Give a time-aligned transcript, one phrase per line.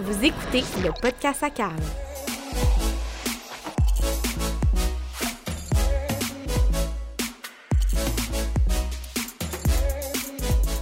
[0.00, 1.76] Vous écoutez le podcast à Carl.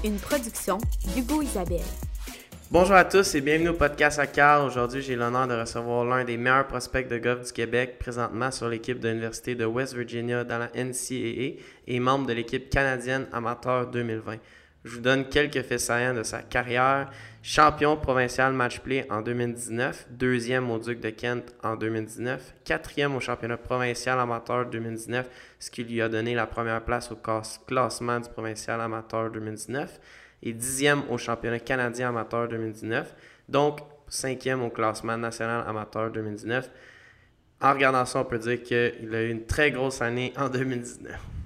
[0.04, 0.78] Une production
[1.12, 1.80] d'Hugo Isabelle.
[2.70, 4.64] Bonjour à tous et bienvenue au podcast à Carl.
[4.64, 8.68] Aujourd'hui, j'ai l'honneur de recevoir l'un des meilleurs prospects de golf du Québec, présentement sur
[8.68, 11.58] l'équipe de l'Université de West Virginia dans la NCAA
[11.88, 14.36] et membre de l'équipe canadienne amateur 2020.
[14.82, 17.10] Je vous donne quelques faits saillants de sa carrière.
[17.42, 23.58] Champion provincial match-play en 2019, deuxième au Duc de Kent en 2019, quatrième au championnat
[23.58, 27.18] provincial amateur 2019, ce qui lui a donné la première place au
[27.66, 30.00] classement du provincial amateur 2019,
[30.42, 33.14] et dixième au championnat canadien amateur 2019,
[33.48, 36.70] donc cinquième au classement national amateur 2019.
[37.62, 41.39] En regardant ça, on peut dire qu'il a eu une très grosse année en 2019.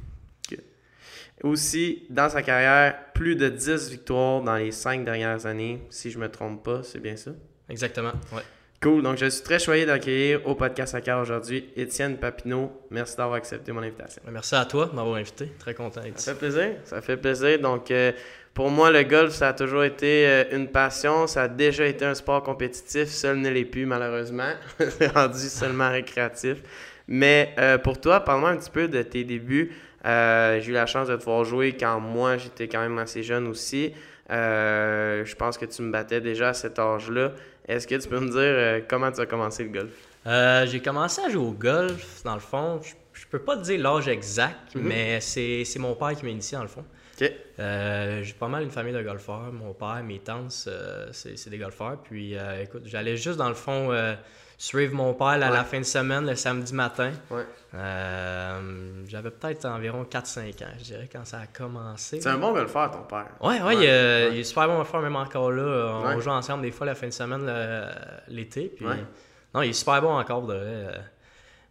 [1.44, 6.16] Aussi, dans sa carrière, plus de 10 victoires dans les 5 dernières années, si je
[6.18, 7.32] ne me trompe pas, c'est bien ça?
[7.68, 8.40] Exactement, ouais.
[8.82, 12.72] Cool, donc je suis très choyé d'accueillir au podcast à aujourd'hui Étienne Papineau.
[12.90, 14.22] Merci d'avoir accepté mon invitation.
[14.30, 17.58] Merci à toi de m'avoir invité, très content Ça fait plaisir, ça fait plaisir.
[17.60, 18.12] Donc, euh,
[18.54, 22.06] pour moi, le golf, ça a toujours été euh, une passion, ça a déjà été
[22.06, 26.56] un sport compétitif, seul ne l'est plus malheureusement, c'est rendu seulement récréatif.
[27.08, 29.72] Mais euh, pour toi, parle-moi un petit peu de tes débuts.
[30.04, 33.22] Euh, j'ai eu la chance de te voir jouer quand moi j'étais quand même assez
[33.22, 33.92] jeune aussi.
[34.30, 37.32] Euh, je pense que tu me battais déjà à cet âge-là.
[37.66, 39.92] Est-ce que tu peux me dire euh, comment tu as commencé le golf?
[40.70, 42.80] j'ai commencé à jouer au golf, dans le fond.
[42.82, 44.82] Je, je peux pas te dire l'âge exact, mhm.
[44.82, 46.84] mais c'est mon père qui m'a initié, dans le fond.
[47.18, 49.52] j'ai pas mal une famille de golfeurs.
[49.52, 50.68] Mon père, mes tantes,
[51.12, 51.98] c'est des golfeurs.
[52.02, 53.90] Puis, écoute, j'allais juste, dans le fond
[54.58, 57.12] suivre mon père à la fin de semaine, le samedi matin.
[57.74, 58.60] Euh,
[59.08, 62.20] j'avais peut-être environ 4-5 ans, je dirais, quand ça a commencé.
[62.20, 63.28] C'est un bon golfeur, ton père.
[63.40, 63.76] Oui, ouais,
[64.32, 66.00] il, est super bon golfeur, même encore là.
[66.04, 67.50] On joue ensemble des fois la fin de semaine
[68.28, 68.72] l'été.
[68.74, 68.86] Puis...
[69.54, 70.88] Non, il est super bon encore, de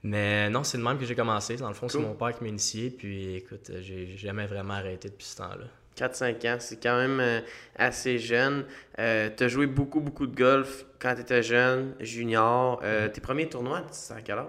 [0.03, 1.57] Mais non, c'est le même que j'ai commencé.
[1.57, 2.89] Dans le fond, c'est mon père qui m'a initié.
[2.89, 5.65] Puis écoute, j'ai jamais vraiment arrêté depuis ce temps-là.
[5.97, 7.41] 4-5 ans, c'est quand même euh,
[7.75, 8.65] assez jeune.
[8.97, 12.79] Euh, tu as joué beaucoup, beaucoup de golf quand tu étais jeune, junior.
[12.81, 14.47] Euh, tes premiers tournois, c'est à quel âge?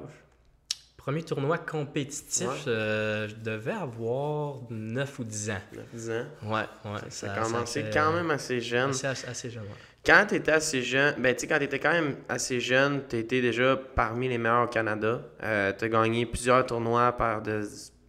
[0.97, 5.60] Premier tournoi compétitif, je devais avoir 9 ou 10 ans.
[5.75, 6.25] 9 10 ans?
[6.44, 7.00] Ouais, ouais.
[7.10, 8.91] Ça, a commencé quand même assez jeune.
[8.91, 9.69] Assez, assez jeune, ouais.
[10.06, 13.03] Quand tu étais assez jeune, ben tu sais, quand tu étais quand même assez jeune,
[13.09, 15.22] tu étais déjà parmi les meilleurs au Canada.
[15.41, 17.43] tu as gagné plusieurs tournois par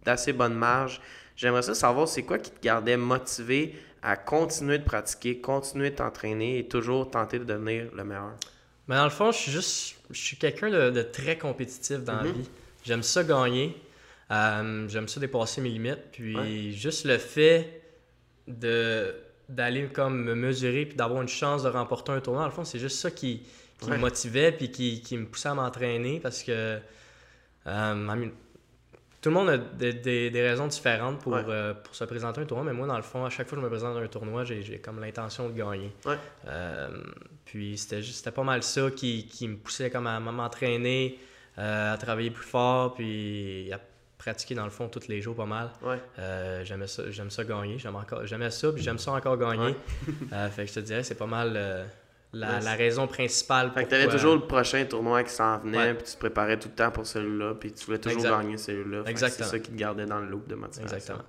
[0.04, 1.00] d'assez bonnes marges.
[1.34, 5.96] J'aimerais ça savoir c'est quoi qui te gardait motivé à continuer de pratiquer, continuer de
[5.96, 8.34] t'entraîner et toujours tenter de devenir le meilleur?
[8.88, 9.96] Mais dans le fond, je suis juste.
[10.10, 12.32] Je suis quelqu'un de, très compétitif dans la mhm.
[12.32, 12.48] vie.
[12.84, 13.76] J'aime ça gagner.
[14.30, 16.10] Euh, j'aime ça dépasser mes limites.
[16.12, 17.82] Puis juste le fait
[18.46, 19.14] de
[19.48, 22.64] d'aller comme me mesurer puis d'avoir une chance de remporter un tournoi, dans le fond,
[22.64, 23.42] c'est juste ça qui,
[23.86, 26.80] me motivait puis qui, qui, me poussait à m'entraîner parce que
[27.66, 27.94] euh,
[29.26, 32.72] tout le monde a des, raisons différentes pour, euh, pour se présenter un tournoi, mais
[32.72, 34.78] moi, dans le fond, à chaque fois que je me présente à un tournoi, j'ai
[34.78, 35.90] comme l'intention de gagner.
[36.46, 36.88] Euh,
[37.44, 41.18] puis c'était pas mal ça qui, qui, me poussait comme à m'entraîner,
[41.58, 43.80] euh, à travailler plus fort, puis à
[44.16, 45.70] pratiquer dans le fond tous les jours pas mal.
[46.62, 49.74] j'aimais ça, j'aime ça gagner, j'aimais ça, puis j'aime ça encore gagner.
[50.52, 51.88] fait que je te dirais, c'est pas mal
[52.38, 53.70] la, raison principale.
[53.72, 56.58] Fait que tu avais toujours le prochain tournoi qui s'en venait, puis tu te préparais
[56.58, 59.02] tout le temps pour celui-là, puis tu voulais toujours gagner celui-là.
[59.06, 60.96] C'est ça qui te gardait dans le loop de motivation.
[60.96, 61.24] Exactement.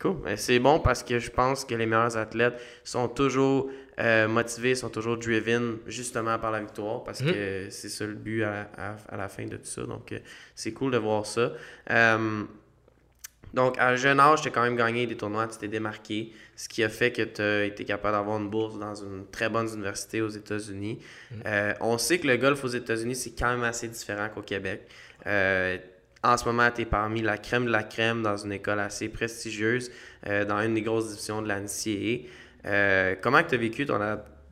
[0.00, 0.16] Cool.
[0.36, 4.88] C'est bon parce que je pense que les meilleurs athlètes sont toujours euh, motivés, sont
[4.88, 7.32] toujours driven justement par la victoire parce mhm.
[7.32, 9.82] que c'est ça le but à, la fin de tout ça.
[9.82, 10.18] Donc, euh,
[10.54, 11.52] c'est cool de voir ça.
[11.90, 12.44] Euh,
[13.52, 16.68] donc, à jeune âge, tu as quand même gagné des tournois, tu t'es démarqué, ce
[16.68, 19.68] qui a fait que tu as été capable d'avoir une bourse dans une très bonne
[19.68, 20.98] université aux États-Unis.
[21.30, 21.34] Mm.
[21.46, 24.82] Euh, on sait que le golf aux États-Unis, c'est quand même assez différent qu'au Québec.
[25.26, 25.78] Euh,
[26.22, 29.08] en ce moment, tu es parmi la crème de la crème dans une école assez
[29.08, 29.90] prestigieuse,
[30.26, 33.16] euh, dans une des grosses divisions de la NCAA.
[33.22, 34.00] comment tu as vécu ton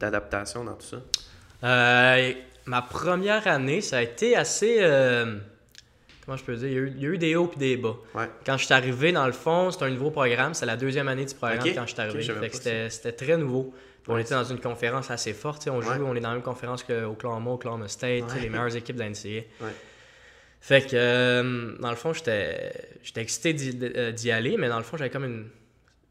[0.01, 2.15] adaptation dans tout ça?
[2.65, 4.81] ma première année, ça a été assez
[6.29, 7.97] comment je peux dire, il y a eu, des hauts et des bas.
[8.45, 10.53] Quand je suis arrivé, dans le fond, c'était un nouveau programme.
[10.53, 12.91] C'est la deuxième année du programme quand je suis arrivé.
[12.91, 13.73] c'était très nouveau.
[14.07, 15.67] on était dans une conférence assez forte.
[15.69, 19.01] On joue, on est dans la même conférence qu'Oklahoma, Oklahoma State, les meilleures équipes de
[19.01, 19.45] la NCAA.
[20.61, 22.73] Fait que, euh, dans le fond, j'étais
[23.15, 23.57] excité
[23.97, 25.47] euh, d'y aller, mais dans le fond, j'avais comme une,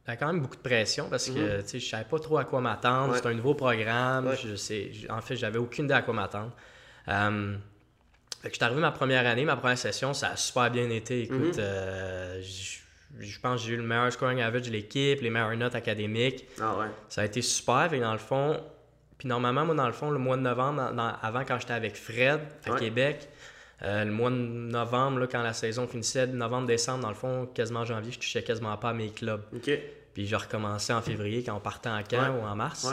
[0.06, 1.80] quand même beaucoup de pression parce que mm-hmm.
[1.80, 3.14] je savais pas trop à quoi m'attendre.
[3.18, 4.34] C'était un nouveau programme.
[4.42, 6.54] Je sais, en fait, j'avais aucune idée à quoi m'attendre.
[7.10, 7.58] Euh,
[8.48, 10.90] fait que je suis arrivé ma première année, ma première session, ça a super bien
[10.90, 11.24] été.
[11.24, 11.60] Écoute, mhm.
[11.60, 12.42] euh,
[13.20, 16.46] je pense que j'ai eu le meilleur scoring average de l'équipe, les meilleures notes académiques.
[16.62, 16.86] Ah ouais.
[17.10, 17.94] Ça a été super.
[17.94, 18.58] et dans le fond,
[19.18, 20.82] Puis normalement, moi, dans le fond, le mois de novembre,
[21.22, 23.28] avant, quand j'étais avec Fred à Québec,
[23.84, 27.84] euh, le mois de novembre, là, quand la saison finissait, novembre-décembre, dans le fond, quasiment
[27.84, 29.44] janvier, je touchais quasiment pas à mes clubs.
[30.14, 32.88] Puis je recommençais en février quand on partait en camp ou en mars.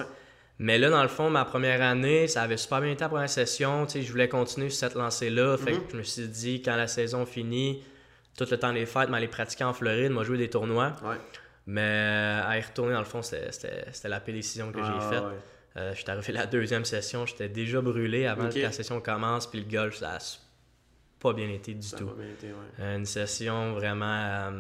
[0.59, 3.29] Mais là, dans le fond, ma première année, ça avait super bien été la première
[3.29, 3.87] session.
[3.89, 5.57] Je voulais continuer sur cette lancée-là.
[5.57, 7.83] Fait que je me suis dit, quand la saison finit,
[8.37, 10.93] tout le temps des fêtes, m'aller pratiquer en Floride, m'a joué des tournois.
[11.67, 15.11] Mais euh, à y retourner, dans le fond, c'était la pire décision que j'ai ah,
[15.11, 15.23] faite.
[15.77, 19.49] Euh, je suis arrivé la deuxième session, j'étais déjà brûlé avant que la session commence,
[19.49, 20.19] puis le golf, ça a
[21.19, 22.11] pas bien été du tout.
[22.79, 24.53] Euh, une session vraiment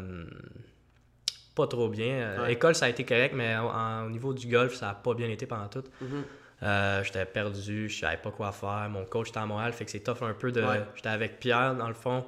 [1.54, 2.46] pas trop bien.
[2.48, 5.46] École, ça a été correct, mais au, niveau du golf, ça a pas bien été
[5.46, 5.84] pendant tout.
[6.02, 7.04] Mm-hmm.
[7.04, 8.88] j'étais perdu, je savais pas quoi faire.
[8.90, 10.64] Mon coach était à Montréal, fait que c'est tough un peu de.
[10.94, 12.24] J'étais avec Pierre, dans le fond,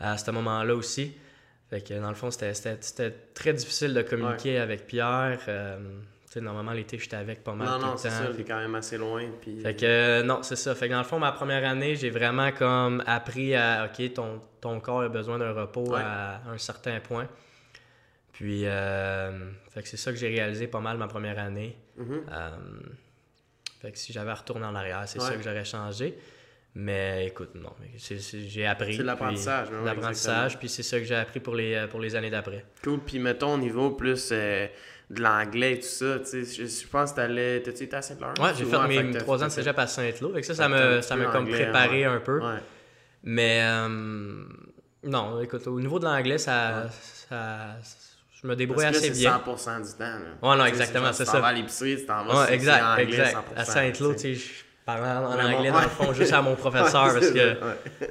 [0.00, 1.14] à ce moment-là aussi.
[1.70, 5.40] Fait que dans le fond, c'était très difficile de communiquer avec Pierre.
[5.48, 5.78] Euh,
[6.40, 7.66] normalement, l'été, j'étais avec pas mal.
[7.66, 9.24] Non, non, c'est ça, t'es quand même assez loin.
[9.40, 9.60] Puis...
[9.60, 10.74] Fait que euh, non, c'est ça.
[10.74, 14.40] Fait que dans le fond, ma première année, j'ai vraiment comme appris à OK, ton,
[14.60, 17.26] ton corps a besoin d'un repos à, un certain point.
[18.36, 21.76] Puis, euh, fait que c'est ça que j'ai réalisé pas mal ma première année.
[21.98, 22.20] Mm-hmm.
[23.80, 26.18] fait que si j'avais retourné en arrière, c'est ça que j'aurais changé.
[26.78, 28.96] Mais écoute, non, j'ai appris.
[28.96, 29.68] C'est l'apprentissage.
[29.82, 32.66] l'apprentissage, puis c'est ça que j'ai appris pour les, euh, pour les années d'après.
[32.84, 33.00] Cool.
[33.00, 34.66] Puis mettons au niveau plus euh,
[35.08, 37.62] de l'anglais et tout ça, tu sais, je, pense que t'allais.
[37.62, 38.34] T'as-tu été à Saint-Laurent?
[38.38, 40.34] Ouais, j'ai fait mes trois ans de cégep à Saint-Lô.
[40.42, 42.42] ça, ça m'a ça comme préparé un peu.
[43.22, 44.44] Mais euh,
[45.02, 47.76] non, écoute, au niveau de l'anglais, ça, ça,
[48.46, 49.40] je me débrouille assez bien.
[49.44, 50.04] C'est 100% du temps.
[50.04, 50.50] Là.
[50.50, 51.32] Ouais, non, exactement, c'est ça.
[51.32, 53.36] Tu t'en vas à l'épicerie, tu t'en vas ouais, exact, exact.
[53.56, 57.30] À Saint-Lô, tu sais parlant en anglais, dans le fond, juste à mon professeur, parce
[57.32, 57.54] que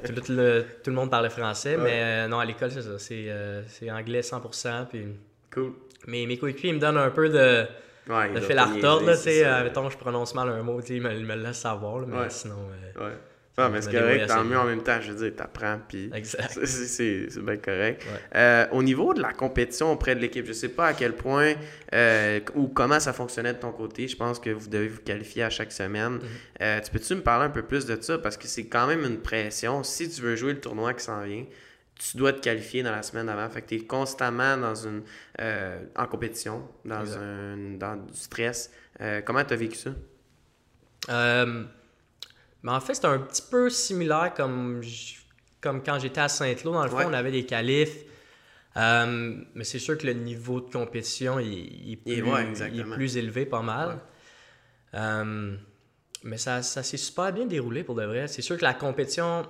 [0.06, 1.78] tout, le, tout, le, monde parlait français.
[1.78, 2.98] Mais euh, non, à l'école, c'est ça.
[2.98, 4.86] C'est, euh, anglais 100%.
[4.88, 5.06] Puis...
[5.50, 5.72] Cool.
[6.06, 7.64] Mais mes coéquipiers, ils me donnent un peu de,
[8.34, 9.10] de fil à retordre.
[9.12, 11.60] Tu sais, euh, mettons, je prononce mal un mot, ils me, ils me le laissent
[11.60, 12.06] savoir.
[12.06, 12.68] mais sinon.
[13.58, 17.40] Ah, mais c'est correct, tant mieux en même temps, je veux dire, t'apprends, puis c'est
[17.40, 18.06] bien correct.
[18.34, 21.54] Euh, au niveau de la compétition auprès de l'équipe, je sais pas à quel point
[21.94, 24.08] euh, ou comment ça fonctionnait de ton côté.
[24.08, 26.18] Je pense que vous devez vous qualifier à chaque semaine.
[26.18, 26.62] Mm-hmm.
[26.62, 28.18] Euh, tu peux-tu me parler un peu plus de ça?
[28.18, 29.82] Parce que c'est quand même une pression.
[29.82, 31.46] Si tu veux jouer le tournoi qui s'en vient,
[31.98, 33.48] tu dois te qualifier dans la semaine avant.
[33.48, 35.02] Fait que tu es constamment dans une,
[35.96, 38.70] en compétition, dans, un, dans du stress.
[39.24, 39.92] comment tu as vécu ça?
[42.62, 44.82] Mais en fait, c'est un petit peu similaire comme,
[45.60, 46.72] comme quand j'étais à Saint-Lô.
[46.72, 48.04] Dans le fond, on avait des qualifs.
[48.76, 53.98] Euh, mais c'est sûr que le niveau de compétition il, est, plus, élevé, pas mal.
[54.94, 55.56] Euh,
[56.24, 58.28] mais ça, ça s'est super bien déroulé pour de vrai.
[58.28, 59.46] C'est sûr que la compétition,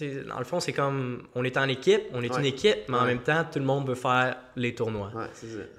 [0.00, 3.04] dans le fond, c'est comme on est en équipe, on est une équipe, mais en
[3.04, 5.12] même temps, tout le monde veut faire les tournois.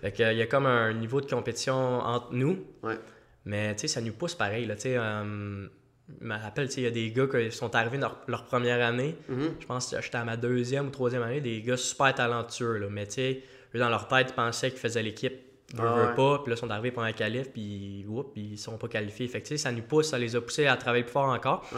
[0.01, 2.57] Fait que, il y a comme un niveau de compétition entre nous.
[3.47, 4.65] Mais ça nous pousse pareil.
[4.65, 5.67] Là, euh,
[6.19, 9.15] je me rappelle, il y a des gars qui sont arrivés leur, leur première année.
[9.31, 9.51] Mm-hmm.
[9.61, 12.77] Je pense que j'étais à ma deuxième ou troisième année, des gars super talentueux.
[12.77, 12.87] Là.
[12.89, 15.33] Mais tu sais, eux, dans leur tête, ils pensaient qu'ils faisaient l'équipe.
[15.73, 18.77] Ils ah, pas, puis là, ils sont arrivés pour un qualif, puis whoop, ils sont
[18.77, 19.27] pas qualifiés.
[19.27, 21.69] Fait que, ça nous pousse, ça les a poussés à travailler plus fort encore.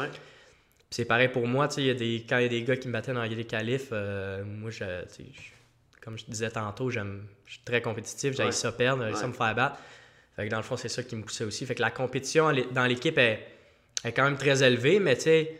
[0.92, 2.94] c'est pareil pour moi, y a des, quand il y a des gars qui me
[2.94, 4.86] battaient dans les qualifs, euh, moi, je,
[6.02, 7.00] comme je disais tantôt, je
[7.48, 9.80] suis très compétitif, j'aille ça perdre, j'aille ça me faire battre.
[10.40, 11.66] Fait que dans le fond, c'est ça qui me poussait aussi.
[11.66, 13.46] Fait que la compétition dans l'équipe est
[14.06, 15.60] est quand même très élevé, mais tu sais,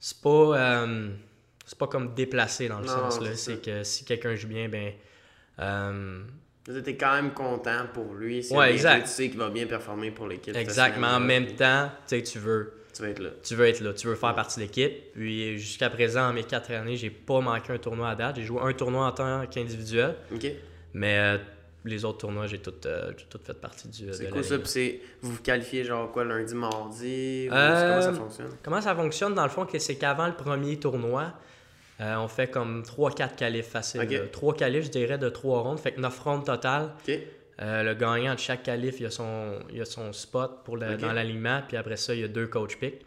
[0.00, 1.10] c'est pas, euh,
[1.64, 3.20] c'est pas comme déplacé dans le sens.
[3.20, 4.92] là C'est que si quelqu'un joue bien, ben.
[5.60, 6.22] Euh...
[6.98, 8.44] Quand même content pour lui.
[8.50, 9.02] Ouais, exact.
[9.02, 10.56] Tu sais qu'il va bien performer pour l'équipe.
[10.56, 11.06] Exactement.
[11.06, 12.72] En même temps, tu sais, tu veux.
[12.92, 13.30] Tu veux être là.
[13.44, 13.92] Tu veux être là.
[13.92, 15.12] Tu veux faire partie de l'équipe.
[15.12, 18.36] Puis jusqu'à présent, en mes quatre années, j'ai pas manqué un tournoi à date.
[18.36, 20.16] J'ai joué un tournoi en tant qu'individuel.
[20.34, 20.46] OK.
[20.94, 21.38] Mais euh,
[21.86, 24.12] les autres tournois, j'ai tout, euh, tout fait partie du.
[24.12, 24.58] C'est quoi ça?
[24.58, 27.46] Puis vous vous qualifiez genre quoi, lundi, mardi?
[27.48, 28.50] comment ça euh, fonctionne?
[28.62, 29.66] Comment ça fonctionne dans le fond?
[29.78, 31.32] C'est qu'avant le premier tournoi,
[32.00, 34.28] euh, on fait comme 3-4 qualifs faciles.
[34.32, 35.78] 3 qualifs, je dirais, de 3 rondes.
[35.78, 36.90] Fait que 9 rondes total.
[37.58, 41.12] le gagnant de chaque qualif, il a son, il a son spot pour le, dans
[41.12, 41.62] l'alignement.
[41.66, 43.04] Puis après ça, il y a deux coach picks.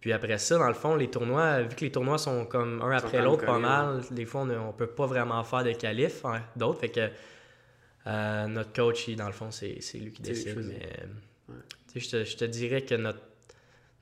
[0.00, 2.92] Puis après ça, dans le fond, les tournois, vu que les tournois sont comme un
[2.92, 6.40] après l'autre, pas mal, des fois, on ne peut pas vraiment faire de qualifs hein,
[6.54, 6.80] d'autres.
[6.80, 7.08] Fait que
[8.08, 10.56] euh, notre coach, dans le fond, c'est lui qui décide.
[10.56, 13.20] Mais je, te, je, te, dirais que notre,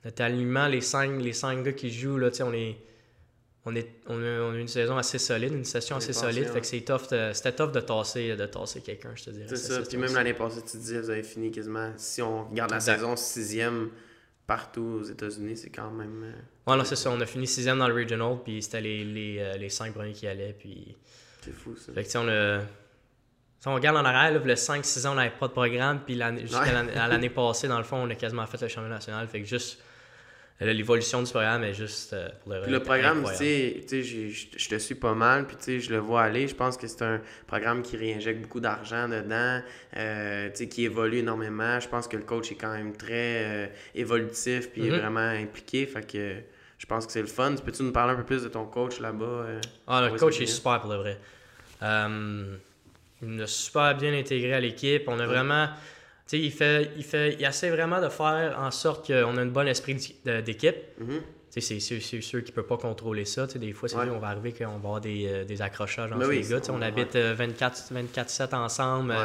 [0.05, 2.77] notre alignement, les cinq, les cinq gars qui jouent, là, on est.
[3.69, 6.45] On, est, on, a, une saison assez solide, une session assez solide.
[6.45, 7.01] Fait que c'est tough
[7.33, 9.47] c'était tough de tasser, de tasser quelqu'un, je te dirais.
[9.49, 9.81] C'est ça.
[9.81, 11.91] Puis même l'année passée, tu disais, vous avez fini quasiment.
[11.97, 13.89] Si on regarde la saison sixième
[14.45, 16.33] partout aux États-Unis, c'est quand même.
[16.67, 17.11] Euh, c'est ça.
[17.11, 20.13] On a fini sixième dans le Regional, puis c'était les, les, euh, les, cinq premiers
[20.13, 20.55] qui allaient.
[20.57, 20.95] Puis...
[21.43, 21.91] C'est fou, ça.
[21.91, 22.61] Fait que, on a
[23.59, 26.83] Si on regarde en arrière, le 5-6 ans, on n'avait pas de programme, puis jusqu'à
[27.07, 29.27] l'année passée, dans le fond, on a quasiment fait le championnat national.
[29.27, 29.79] Fait que juste
[30.59, 34.95] l'évolution du programme est juste euh, pour le Le programme, tu sais, je te suis
[34.95, 36.47] pas mal, puis tu sais, je le vois aller.
[36.47, 39.61] Je pense que c'est un programme qui réinjecte beaucoup d'argent dedans,
[39.97, 41.79] euh, tu sais, qui évolue énormément.
[41.79, 44.99] Je pense que le coach est quand même très euh, évolutif, puis est mm-hmm.
[44.99, 45.85] vraiment impliqué.
[45.85, 46.35] Fait que
[46.77, 47.55] je pense que c'est le fun.
[47.63, 49.45] Peux-tu nous parler un peu plus de ton coach là-bas?
[49.87, 51.19] ah, le coach est super pour le vrai.
[53.21, 55.03] Il a super bien intégré à l'équipe.
[55.07, 55.69] On a vraiment
[56.33, 59.67] il fait, il fait, il essaie vraiment de faire en sorte qu'on a un bon
[59.67, 59.95] esprit
[60.25, 60.75] d'équipe.
[61.01, 61.21] Mm-hmm.
[61.49, 63.47] C'est sûr qu'il ne peut pas contrôler ça.
[63.47, 66.41] des fois, on va arriver qu'on va avoir des, euh, des accrochages entre ben les
[66.41, 66.61] gars.
[66.69, 69.15] On habite 24-7 euh, ensemble.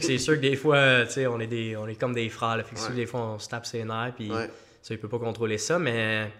[0.00, 2.62] c'est sûr que des fois, on est, des, on est comme des frères.
[2.66, 4.12] Fait des fois, on se tape ses nerfs.
[4.16, 4.30] Puis,
[4.82, 5.78] ça, il peut pas contrôler ça.
[5.78, 6.30] Mais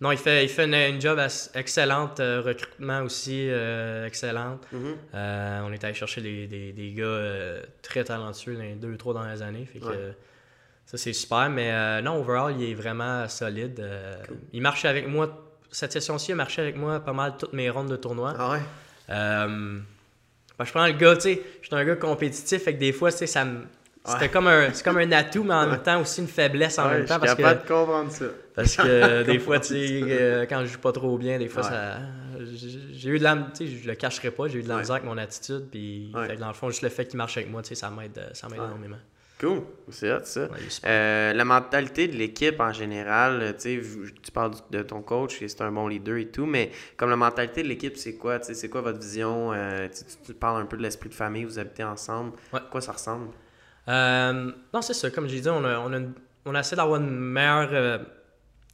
[0.00, 1.18] non, il fait, il fait une, job
[1.54, 4.66] excellente, euh, recrutement aussi euh, excellente.
[4.72, 4.94] Mm-hmm.
[5.14, 9.14] Euh, on est allé chercher des, des, des gars très talentueux dans les deux, trois
[9.14, 9.64] dernières années.
[9.64, 10.12] Fait que,
[10.84, 11.48] ça, c'est super.
[11.48, 13.82] Mais non, overall, il est vraiment solide.
[14.52, 15.42] Il marche avec moi.
[15.70, 18.34] Cette session-ci, il a marché avec moi pas mal toutes mes rondes de tournoi.
[18.38, 18.60] Ah ouais?
[19.08, 22.92] Ben, je prends le gars, tu sais, je suis un gars compétitif, fait que des
[22.92, 23.66] fois, tu sais, ça me
[24.06, 26.88] c'était comme un, c'est comme un atout, mais en même temps aussi une faiblesse en
[26.88, 27.18] même temps.
[27.22, 28.24] Je suis capable de comprendre ça.
[28.54, 31.62] Parce que des fois, tu sais, euh, quand je joue pas trop bien, des fois,
[31.62, 31.98] ça.
[32.92, 33.36] J'ai eu de la.
[33.54, 35.68] Tu sais, je le cacherai pas, j'ai eu de la misère avec mon attitude.
[35.70, 38.20] Puis, dans le fond, juste le fait qu'il marche avec moi, tu sais, ça m'aide,
[38.32, 38.98] ça m'aide énormément.
[39.38, 40.48] Cool, c'est hot ça.
[40.86, 43.82] Euh, la mentalité de l'équipe en général, tu
[44.22, 47.62] tu parles de ton coach, c'est un bon leader et tout, mais comme la mentalité
[47.62, 48.42] de l'équipe, c'est quoi?
[48.42, 49.52] C'est quoi votre vision?
[49.52, 49.88] Euh,
[50.24, 52.32] tu, parles un peu de l'esprit de famille, vous habitez ensemble.
[52.70, 53.28] quoi ça ressemble?
[53.88, 55.10] Euh, non, c'est ça.
[55.10, 56.00] Comme j'ai dit, on a, on, a
[56.44, 57.98] on a essayé d'avoir un meilleur euh,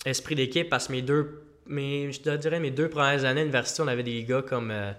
[0.05, 3.83] esprit d'équipe parce que mes deux, mes, je dirais mes deux premières années à l'université,
[3.83, 4.93] on avait des gars comme euh,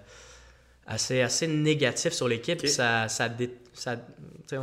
[0.85, 2.65] assez, assez négatifs sur l'équipe.
[2.67, 3.29] Ça, ça,
[3.73, 3.95] ça,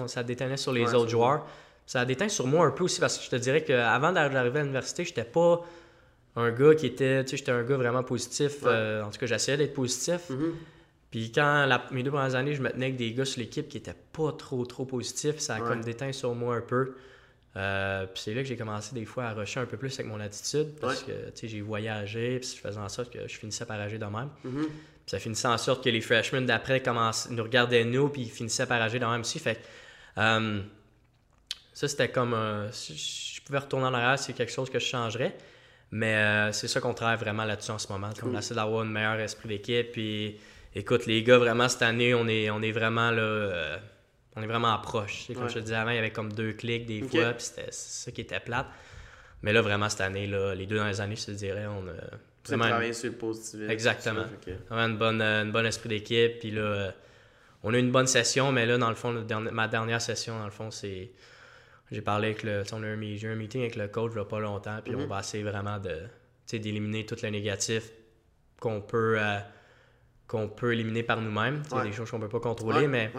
[0.07, 1.47] ça, détenait sur les autres joueurs.
[1.87, 4.61] Ça a déteint sur moi un peu aussi parce que je te dirais qu'avant d'arriver
[4.61, 5.61] à l'université, j'étais pas
[6.37, 7.25] un gars qui était.
[7.25, 8.63] Tu sais, j'étais un gars vraiment positif.
[8.63, 10.31] en tout cas, j'essayais d'être positif.
[10.31, 10.53] Mm-hmm.
[11.11, 13.79] Puis quand mes deux premières années, je me tenais avec des gars sur l'équipe qui
[13.79, 16.95] étaient pas trop trop positifs, ça a comme déteint sur moi un peu.
[17.57, 20.07] Euh, puis c'est là que j'ai commencé des fois à rusher un peu plus avec
[20.07, 21.13] mon attitude parce que
[21.43, 24.31] j'ai voyagé, puis je faisais en sorte que je finissais par agir de même.
[24.45, 24.67] Mm-hmm.
[24.67, 26.81] Puis ça finissait en sorte que les freshmen d'après
[27.31, 29.41] nous regardaient nous, puis ils finissaient par agir de même aussi.
[29.41, 29.61] Fait
[30.19, 30.61] euh,
[31.75, 32.37] ça, c'était comme.
[32.71, 32.97] si
[33.35, 35.37] je pouvais retourner en arrière, c'est quelque chose que je changerais.
[35.91, 38.11] Mais euh, c'est ça qu'on travaille vraiment là-dessus en ce moment.
[38.23, 40.39] On essaie d'avoir un meilleur esprit d'équipe, puis
[40.75, 43.23] écoute, les gars, vraiment, cette année, on est, on est vraiment là.
[43.23, 43.79] Euh,
[44.37, 45.27] on est vraiment proche.
[45.35, 47.71] Comme je te disais avant, il y avait comme deux clics des fois, puis c'était
[47.71, 48.67] ça qui était plate.
[49.43, 51.95] Mais là, vraiment, cette année, là, les deux dernières années, je te dirais, on a.
[52.47, 53.69] Vraiment travaillé sur le positif.
[53.69, 54.25] Exactement.
[54.69, 56.39] Vraiment une bonne, une bonne esprit d'équipe.
[56.39, 56.91] Puis là, euh,
[57.63, 59.13] on a eu une bonne session, mais là, dans le fond,
[59.53, 61.11] ma dernière session, dans le fond, c'est.
[61.91, 62.63] J'ai parlé avec le.
[62.73, 64.95] On a un, eu un meeting avec le coach il n'y a pas longtemps, puis
[64.95, 65.09] on mm-hmm.
[65.09, 65.99] va essayer vraiment de
[66.53, 67.91] d'éliminer tout le négatif
[68.59, 69.17] qu'on peut.
[69.19, 69.39] Euh,
[70.31, 71.63] qu'on peut éliminer par nous-mêmes.
[71.73, 73.11] Il y a des choses qu'on ne peut pas contrôler, mais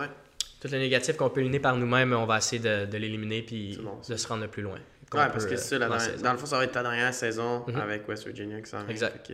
[0.62, 3.78] tout le négatif qu'on peut éliminer par nous-mêmes, on va essayer de, l'éliminer puis
[4.08, 4.80] de se rendre le plus loin.
[5.14, 7.76] Oui, parce que c'est ça, dans le fond, ça va être ta dernière saison mhm.
[7.76, 8.62] avec West Virginia.
[8.62, 9.34] Que exact.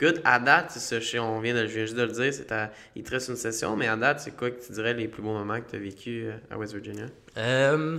[0.00, 0.20] Good.
[0.24, 0.76] À date,
[1.20, 2.52] on vient de, je viens juste de le dire, c'est
[2.96, 5.22] il te reste une session, mais à date, c'est quoi que tu dirais les plus
[5.22, 7.06] beaux moments que tu as vécu euh, à West Virginia?
[7.36, 7.98] Euh,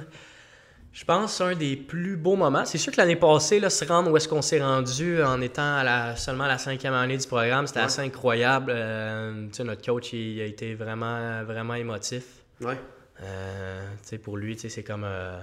[0.94, 2.66] je pense un des plus beaux moments.
[2.66, 5.78] C'est sûr que l'année passée, là, se rendre où est-ce qu'on s'est rendu en étant
[5.78, 8.72] à la, seulement à la cinquième année du programme, c'était assez incroyable.
[8.74, 12.26] Euh, notre coach, il, a été vraiment, vraiment émotif.
[12.62, 12.78] Ouais.
[13.24, 13.82] Euh,
[14.24, 15.40] pour lui, c'est comme, euh,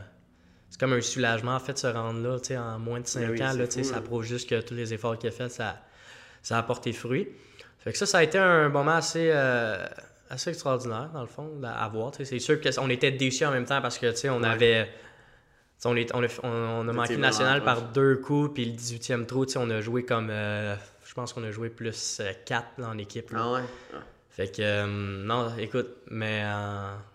[0.68, 3.42] c'est comme un soulagement en fait de se rendre là en moins de cinq ben
[3.42, 3.52] ans.
[3.52, 5.80] Là, ça prouve juste que tous les efforts qu'il a fait, ça,
[6.42, 7.28] ça a porté fruit.
[7.80, 9.32] Fait que ça, ça a été un moment assez,
[10.28, 12.12] assez extraordinaire, dans le fond, à voir.
[12.14, 14.88] C'est sûr qu'on était déçus en même temps parce que on avait
[15.84, 19.46] on, est, on, a, on, a manqué national par deux coups, puis le 18e trou,
[19.56, 20.28] on a joué comme.
[20.30, 23.32] Euh, je pense qu'on a joué plus 4 euh, dans l'équipe.
[23.34, 23.60] Ah ouais?
[24.30, 26.44] Fait que, euh, non, écoute, mais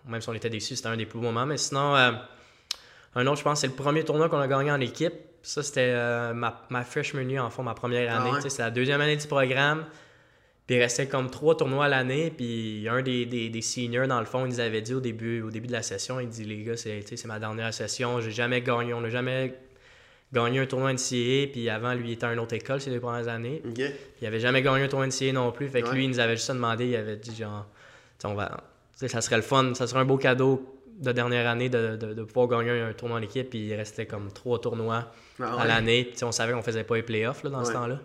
[0.06, 1.46] même si on était déçus, c'était un des plus beaux moments.
[1.46, 5.14] Mais sinon, un autre, je pense, c'est le premier tournoi qu'on a gagné en équipe.
[5.42, 5.94] Ça, c'était
[6.34, 8.40] ma, ma freshman year, en fond, ma première ah année.
[8.48, 9.86] C'est la deuxième année du programme.
[10.66, 12.32] Puis il restait comme trois tournois à l'année.
[12.36, 15.40] Puis un des, des, des, seniors, dans le fond, il nous avait dit au début,
[15.42, 18.20] au début de la session, il dit Les gars, c'est ma dernière session.
[18.20, 18.92] J'ai jamais gagné.
[18.92, 19.54] On n'a jamais
[20.32, 21.52] gagné un tournoi NCAA.
[21.52, 23.62] Puis avant, lui, il était à une autre école ces deux premières années.
[24.20, 25.68] il avait jamais gagné un tournoi NCAA non plus.
[25.68, 27.66] Fait que lui, il nous avait juste demandé il avait dit genre,
[28.24, 31.96] on va, ça serait le fun, ça serait un beau cadeau de dernière année de,
[31.96, 33.50] de, pouvoir gagner un tournoi en équipe.
[33.50, 36.04] Puis il restait comme trois tournois ah à l'année.
[36.04, 38.00] Puis on savait qu'on faisait pas les playoffs là, dans ce temps-là.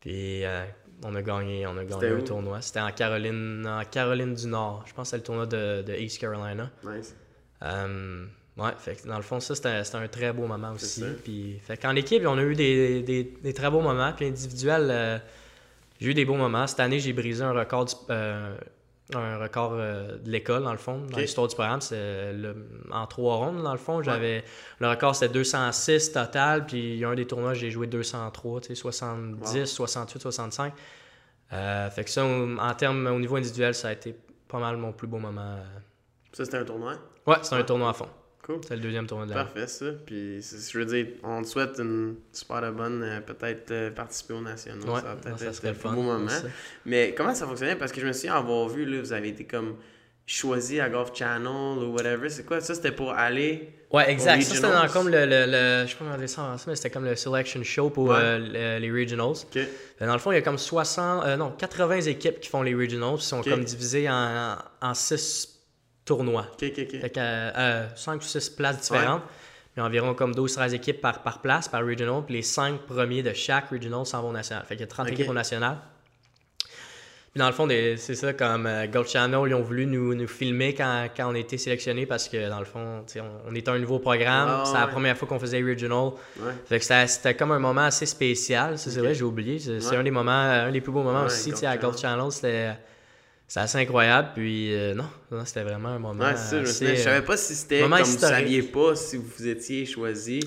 [0.00, 0.66] Puis, euh,
[1.02, 2.60] on a gagné, on a gagné un tournoi.
[2.60, 4.84] C'était en Caroline, en Caroline du Nord.
[4.86, 6.70] Je pense que c'était le tournoi de, de, East Carolina.
[6.84, 7.14] Nice.
[7.62, 11.04] Euh, ouais, fait dans le fond, ça, c'était un très beau moment aussi.
[11.22, 14.12] Puis, fait qu'en équipe, on a eu des, des, des, très beaux moments.
[14.12, 15.18] Puis individuel, euh,
[16.00, 16.66] j'ai eu des beaux moments.
[16.66, 18.56] Cette année, j'ai brisé un record euh,
[19.12, 21.80] un record euh, de l'école, dans le fond, dans l'histoire du programme.
[21.80, 22.32] C'est
[22.90, 24.02] en trois rondes, dans le fond.
[24.02, 24.44] j'avais
[24.80, 26.64] Le record, c'était 206 total.
[26.66, 30.72] Puis il y a un des tournois, j'ai joué 203, tu sais, 70, 68, 65.
[31.50, 34.16] fait que ça, en termes, au niveau individuel, ça a été
[34.48, 35.58] pas mal mon plus beau moment.
[36.32, 36.94] Ça, c'était un tournoi?
[37.26, 38.08] Ouais, c'était un tournoi à fond.
[38.44, 38.60] Cool.
[38.68, 39.44] C'est le deuxième tournoi de l'année.
[39.44, 39.86] Parfait, ça.
[40.04, 44.42] Puis, je veux dire, on te souhaite une super bonne, euh, peut-être euh, participer aux
[44.42, 44.86] nationaux.
[44.86, 46.30] Ouais, ça va peut-être être un beau moment.
[46.84, 47.76] Mais comment ça fonctionnait?
[47.76, 49.76] Parce que je me souviens avoir vu, là, vous avez été comme
[50.26, 52.28] choisi à Golf Channel ou whatever.
[52.28, 52.60] C'est quoi?
[52.60, 52.74] Ça?
[52.74, 53.70] C'était pour aller.
[53.90, 54.42] Ouais, exact.
[54.42, 57.04] Ça, c'était comme le, le, Je sais pas comment dire ça en mais c'était comme
[57.04, 58.38] le selection show pour euh,
[58.78, 59.36] les, regionals.
[60.00, 61.38] Dans le fond, il y a comme 60.
[61.38, 63.16] non, 80 équipes qui font les regionals.
[63.16, 65.53] Qui sont comme divisées en, en 6
[66.04, 66.46] tournoi.
[66.58, 69.22] Fait que, euh, 5 ou 6 places différentes.
[69.76, 72.22] Il y a environ comme 12-13 équipes par, par place, par regional.
[72.24, 74.64] Puis les 5 premiers de chaque regional s'en vont national.
[74.64, 75.78] Fait qu'il y a 30 équipes au national.
[77.34, 80.28] Puis dans le fond, c'est ça, comme euh, Gold Channel, ils ont voulu nous, nous
[80.28, 83.78] filmer quand, quand, on était sélectionnés parce que dans le fond, on, on était un
[83.80, 84.48] nouveau programme.
[84.48, 86.10] Ah, c'est la première fois qu'on faisait regional.
[86.66, 88.78] Fait que c'était comme un moment assez spécial.
[88.78, 89.58] C'est vrai, j'ai oublié.
[89.58, 92.30] C'est un des moments, un des plus beaux moments aussi à Gold Channel.
[92.30, 92.74] C'était
[93.54, 94.30] c'est assez incroyable.
[94.34, 95.04] Puis euh, non,
[95.44, 96.24] c'était vraiment un moment.
[96.24, 100.40] Ouais, ça, je, savais pas si c'était comme vous saviez pas si vous étiez choisi.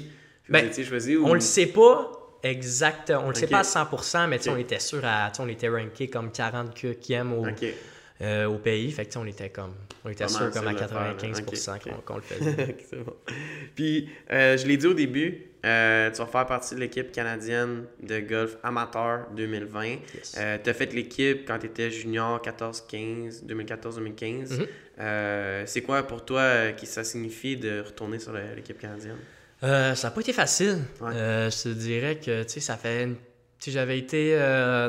[0.50, 1.26] Ben, vous étiez choisi ou...
[1.26, 2.12] On le sait pas
[2.44, 3.24] exactement.
[3.24, 5.32] On le sait pas à 100%, mais on était sûr à.
[5.40, 7.48] On était ranké comme 40e au,
[8.20, 8.92] euh, au pays.
[8.92, 9.76] Fait que on était comme.
[10.04, 12.76] On était sûr comme à 95% qu'on le faisait.
[13.06, 13.14] bon.
[13.74, 17.86] Puis euh, je l'ai dit au début, euh, tu vas faire partie de l'équipe canadienne
[18.02, 19.96] de golf amateur 2020.
[20.38, 24.54] Euh, tu as fait l'équipe quand tu étais junior 14-15, 2014-2015.
[24.54, 24.68] Mhm.
[25.00, 29.18] Euh, c'est quoi pour toi qui ça signifie de retourner sur l'équipe canadienne?
[29.62, 30.78] ça n'a pas été facile.
[31.02, 33.10] je te dirais que ça fait
[33.66, 34.38] j'avais été,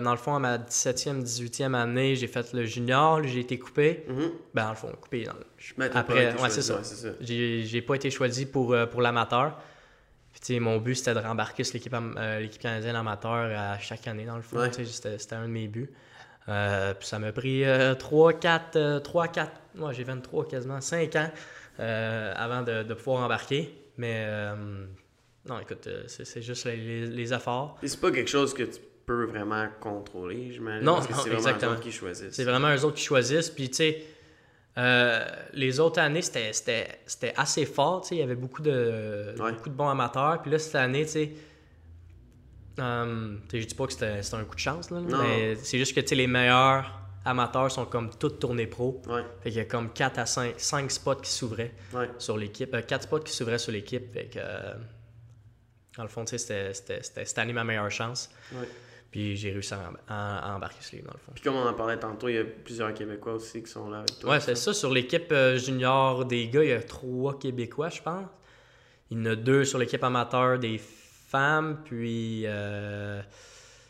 [0.04, 4.04] dans le fond, à ma 17e, 18e année, j'ai fait le junior, j'ai été coupé.
[4.06, 4.30] Mhm.
[4.52, 5.26] Ben, dans le fond, coupé.
[5.78, 6.80] Ben, Après, ouais, c'est ça.
[7.20, 9.58] J'ai pas été choisi pour, pour l'amateur
[10.60, 14.42] mon but, c'était de rembarquer sur l'équipe euh, canadienne amateur à chaque année, dans le
[14.42, 14.58] fond.
[14.72, 15.90] C'était un de mes buts.
[16.48, 17.64] Euh, puis ça m'a pris
[17.98, 21.30] 3, 4, 3, 4, moi j'ai 23 quasiment, 5 ans
[21.78, 23.74] euh, avant de, de, pouvoir embarquer.
[23.98, 24.26] Mais
[25.46, 27.78] non, écoute, c'est juste les, les, efforts.
[27.82, 30.84] Et c'est pas quelque chose que tu peux vraiment contrôler, j'imagine.
[30.84, 32.34] Non, c'est vraiment eux autres qui choisissent.
[32.34, 33.50] C'est vraiment eux autres qui choisissent.
[33.50, 34.04] Puis tu sais,
[34.78, 38.06] euh, les autres années, c'était assez fort.
[38.10, 40.40] Il y avait beaucoup de, beaucoup de bons amateurs.
[40.40, 41.32] Puis là, cette année, tu sais,
[42.78, 46.26] euh, je dis pas que c'était un coup de chance, mais c'est juste que les
[46.28, 46.92] meilleurs
[47.24, 49.02] amateurs sont comme tous tournés pro.
[49.42, 51.74] Fait qu'il y a comme 4 à 5, 5 spots qui s'ouvraient
[52.18, 52.70] sur l'équipe.
[52.70, 54.12] 4 euh, spots qui s'ouvraient sur l'équipe.
[54.12, 54.38] Fait que,
[55.96, 58.30] dans le fond, c'était cette année ma meilleure chance.
[59.10, 59.72] Puis j'ai réussi
[60.08, 61.32] à, embarquer ce livre, dans le fond.
[61.34, 63.98] Puis comme on en parlait tantôt, il y a plusieurs Québécois aussi qui sont là
[63.98, 64.32] avec toi.
[64.32, 64.74] Ouais, c'est ça.
[64.74, 68.26] Sur l'équipe euh, junior des gars, il y a trois Québécois, je pense.
[69.10, 73.22] Il y en a deux sur l'équipe amateur des femmes, puis euh,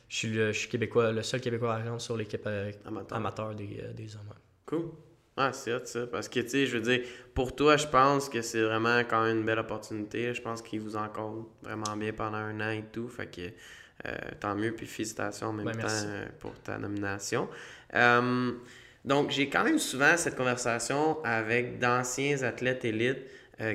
[0.08, 2.70] je, suis le, je suis québécois, le seul Québécois, par exemple, sur l'équipe euh,
[3.10, 3.54] amateur.
[3.56, 4.32] des, des hommes.
[4.66, 4.90] Cool.
[5.40, 6.06] Ah, c'est hot, ça.
[6.08, 9.22] Parce que, tu sais, je veux dire, pour toi, je pense que c'est vraiment quand
[9.22, 10.34] même une belle opportunité.
[10.34, 13.08] Je pense qu'il vous encode vraiment bien pendant un an et tout.
[13.08, 13.42] Fait que
[14.06, 17.48] euh, tant mieux, puis félicitations en même ben, temps euh, pour ta nomination.
[17.94, 18.52] Euh,
[19.04, 23.24] donc, j'ai quand même souvent cette conversation avec d'anciens athlètes élites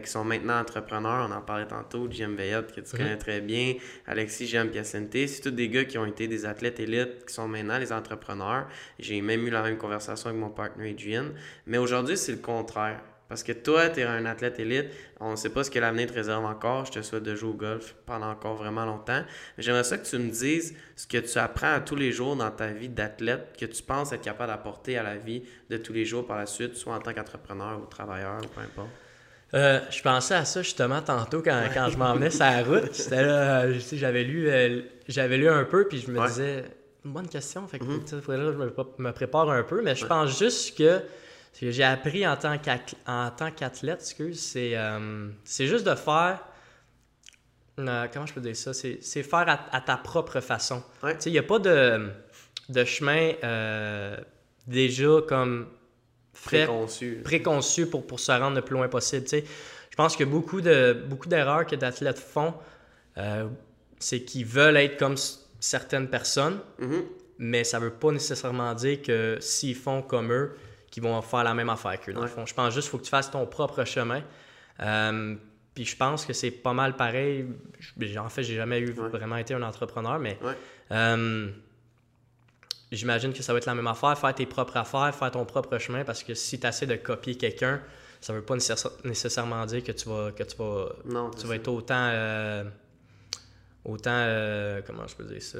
[0.01, 1.27] qui sont maintenant entrepreneurs.
[1.29, 3.73] On en parlait tantôt, Jim Veillot, que tu connais très bien,
[4.07, 5.12] Alexis Jean Piacente.
[5.12, 8.69] C'est tous des gars qui ont été des athlètes élites, qui sont maintenant les entrepreneurs.
[8.97, 11.25] J'ai même eu la même conversation avec mon partenaire Adrian.
[11.67, 13.01] Mais aujourd'hui, c'est le contraire.
[13.34, 14.91] Parce que toi, tu es un athlète élite.
[15.19, 16.86] On ne sait pas ce que l'avenir te réserve encore.
[16.86, 19.24] Je te souhaite de jouer au golf pendant encore vraiment longtemps.
[19.58, 22.36] Mais j'aimerais ça que tu me dises ce que tu apprends à tous les jours
[22.36, 25.41] dans ta vie d'athlète que tu penses être capable d'apporter à la vie
[25.72, 28.62] de tous les jours par la suite, soit en tant qu'entrepreneur ou travailleur ou peu
[28.62, 28.89] importe.
[29.56, 33.02] Euh, je pensais à ça justement tantôt quand, quand je m'en venais sur la route.
[33.12, 36.65] Euh, j'avais lu, euh, j'avais lu un peu, puis je me disais,
[37.04, 37.67] une bonne question.
[37.67, 38.22] Fait que, mm-hmm.
[38.22, 38.52] faudrait que
[38.98, 41.02] je me, prépare un peu, mais je pense juste que
[41.54, 46.44] ce que j'ai appris en tant qu'athlète, excuse, c'est euh, c'est juste de faire.
[47.80, 48.74] Euh, comment je peux dire ça?
[48.74, 50.84] C'est faire à, ta propre façon.
[51.26, 52.10] Il n'y a pas de,
[52.70, 54.18] de chemin euh,
[54.66, 55.68] déjà comme
[56.34, 59.26] fait, préconçu, préconçu pour, pour se rendre le plus loin possible.
[59.30, 62.56] Je pense que beaucoup d'erreurs de, beaucoup que d'athlètes font,
[64.00, 65.16] c'est qu'ils veulent être comme
[65.60, 66.60] certaines personnes.
[66.80, 67.04] Mm-hmm.
[67.38, 70.56] mais ça veut pas nécessairement dire que s'ils font comme eux,
[70.93, 72.13] qu'ils vont faire la même affaire qu'eux.
[72.45, 74.21] Je pense juste qu'il faut que tu fasses ton propre chemin.
[74.79, 75.36] Euh,
[75.73, 77.47] puis je pense que c'est pas mal pareil.
[78.19, 80.38] En fait, j'ai jamais eu vraiment été un entrepreneur, mais
[80.91, 81.49] euh,
[82.91, 85.79] j'imagine que ça va être la même affaire, faire tes propres affaires, faire ton propre
[85.79, 87.82] chemin, parce que si tu essaies de copier quelqu'un,
[88.21, 88.56] ça veut pas
[89.03, 90.89] nécessairement dire que tu vas, que tu vas,
[91.39, 92.10] tu vas être autant.
[92.12, 92.63] Euh,
[93.84, 94.84] autant.
[94.86, 95.58] comment je peux dire ça?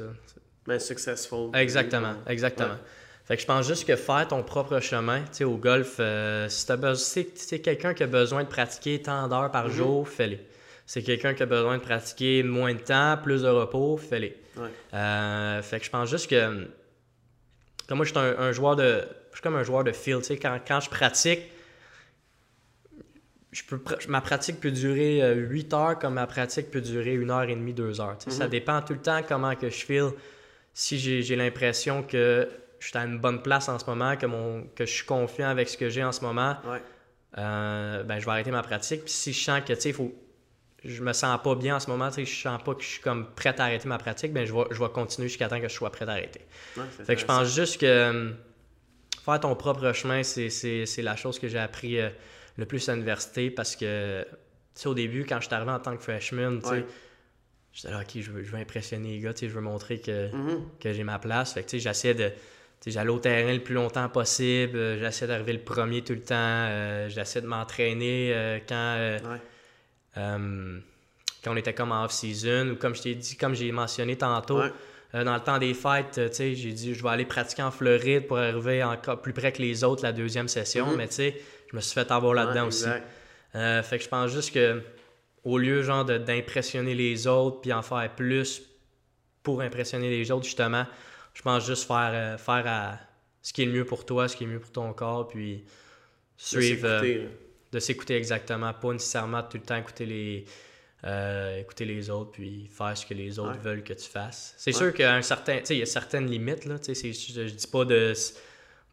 [0.64, 1.50] Ben, successful.
[1.54, 2.76] Exactement, exactement.
[3.24, 6.48] Fait que je pense juste que faire ton propre chemin, tu sais, au golf, euh,
[6.48, 9.74] si tu c'est quelqu'un qui a besoin de pratiquer tant d'heures par mhm.
[9.74, 10.38] jour, fais-le.
[10.86, 14.32] C'est quelqu'un qui a besoin de pratiquer moins de temps, plus de repos, fais-le.
[14.92, 16.68] Euh, fait que je pense juste que.
[17.88, 19.02] Comme moi, je suis un, joueur de.
[19.30, 20.20] Je suis comme un joueur de field.
[20.20, 21.40] Tu sais, quand, quand je pratique,
[23.52, 27.30] je peux, ma pratique peut durer 8 euh, heures comme ma pratique peut durer 1
[27.30, 28.16] heure et demie, 2 heures.
[28.18, 28.50] Ça mhm.
[28.50, 30.10] dépend tout le temps comment que je feel
[30.74, 32.48] si j'ai l'impression que
[32.84, 35.48] je suis à une bonne place en ce moment, que, mon, que je suis confiant
[35.48, 36.54] avec ce que j'ai en ce moment,
[37.38, 39.04] euh, ben, je vais arrêter ma pratique.
[39.04, 40.14] Puis si je sens que, tu sais, faut,
[40.84, 42.88] je me sens pas bien en ce moment, tu sais, je sens pas que je
[42.88, 45.60] suis comme prêt à arrêter ma pratique, ben, je, vais, je vais continuer jusqu'à temps
[45.62, 46.42] que je sois prêt à arrêter.
[47.06, 48.32] fait que je pense juste que euh,
[49.24, 52.10] faire ton propre chemin, c'est la chose que j'ai appris euh,
[52.58, 54.28] le plus à l'université parce que, tu
[54.74, 56.84] sais, au début, quand je suis arrivé en tant que freshman, tu sais,
[57.72, 60.60] J'étais là, OK, je veux, je veux impressionner les gars, je veux montrer que, mm-hmm.
[60.78, 61.54] que j'ai ma place.
[61.54, 62.30] Fait que, j'essaie de.
[62.86, 66.34] J'allais au terrain le plus longtemps possible, euh, j'essaie d'arriver le premier tout le temps,
[66.36, 69.40] euh, j'essaie de m'entraîner euh, quand,
[71.42, 74.60] quand on était comme en off-season ou comme je t'ai dit, comme j'ai mentionné tantôt,
[75.12, 78.82] dans le temps des fêtes, j'ai dit je vais aller pratiquer en Floride pour arriver
[78.82, 80.96] encore plus près que les autres la deuxième session, mm-hmm.
[80.96, 82.86] mais tu sais, je me suis fait avoir là-dedans aussi.
[83.52, 84.82] fait que je pense juste que
[85.44, 88.62] au lieu genre d'impressionner les autres puis en faire plus
[89.42, 90.86] pour impressionner les autres, justement,
[91.34, 92.98] je pense juste faire, euh, faire à
[93.42, 95.28] ce qui est le mieux pour toi, ce qui est le mieux pour ton corps,
[95.28, 95.64] puis
[96.36, 96.86] suivre.
[96.88, 97.26] Euh,
[97.72, 100.44] de s'écouter exactement, pas nécessairement tout le temps écouter les,
[101.02, 104.54] euh, écouter les autres, puis faire ce que les autres veulent que tu fasses.
[104.56, 108.14] C'est sûr qu'il y a certaines limites, là, je, je dis pas de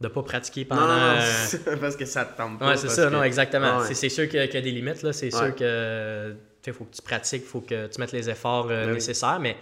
[0.01, 0.87] de pas pratiquer pendant.
[0.87, 2.69] Non, non, parce que ça te tente pas.
[2.69, 3.83] Ouais, c'est ça, non, exactement.
[3.93, 5.13] C'est sûr qu'il y, a des limites, là.
[5.13, 8.85] C'est sûr que il faut que tu pratiques, faut que tu mettes les efforts euh,
[8.85, 9.57] ben nécessaires, mais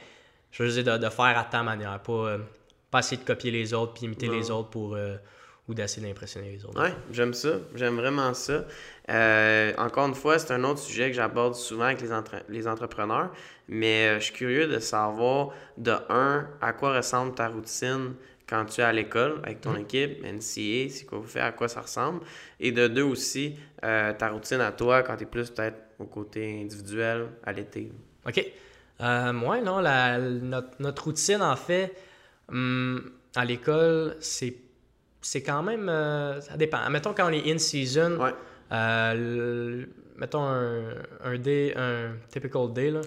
[0.51, 2.37] je veux dire de, faire à ta manière, pas, euh,
[2.91, 4.95] pas essayer de copier les autres puis imiter les autres pour.
[4.95, 5.17] Euh,
[5.67, 6.82] ou d'essayer d'impressionner les autres.
[6.84, 7.60] Oui, j'aime ça.
[7.75, 8.65] J'aime vraiment ça.
[9.78, 12.10] encore une fois, c'est un autre sujet que j'aborde souvent avec les,
[12.49, 13.30] les entrepreneurs,
[13.67, 18.15] mais je suis curieux de savoir, de un, à quoi ressemble ta routine
[18.49, 19.82] quand tu es à l'école avec ton mm.
[19.82, 22.21] équipe, NCA, c'est quoi vous faites, à quoi ça ressemble?
[22.60, 26.06] Et de deux aussi, euh, ta routine à toi quand tu es plus peut-être au
[26.06, 27.91] côté individuel à l'été.
[28.28, 28.43] OK.
[29.02, 31.95] Euh, moi, non, la, notre, routine, en fait,
[32.51, 34.55] hum, à l'école, c'est,
[35.21, 35.89] c'est quand même.
[35.89, 36.89] Euh, ça dépend.
[36.89, 38.17] Mettons quand on est in-season,
[38.71, 39.85] euh,
[40.17, 43.01] mettons un, un day, un typical day, là.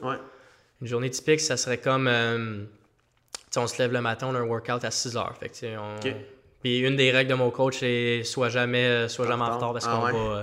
[0.80, 2.08] Une journée typique, ça serait comme
[3.60, 5.34] on se lève le matin, on a un workout à 6 heures.
[5.38, 5.48] Fait
[6.62, 9.72] Puis une des règles de mon coach, c'est soit jamais, euh, soit jamais en retard
[9.72, 10.42] parce ah qu'on va, euh,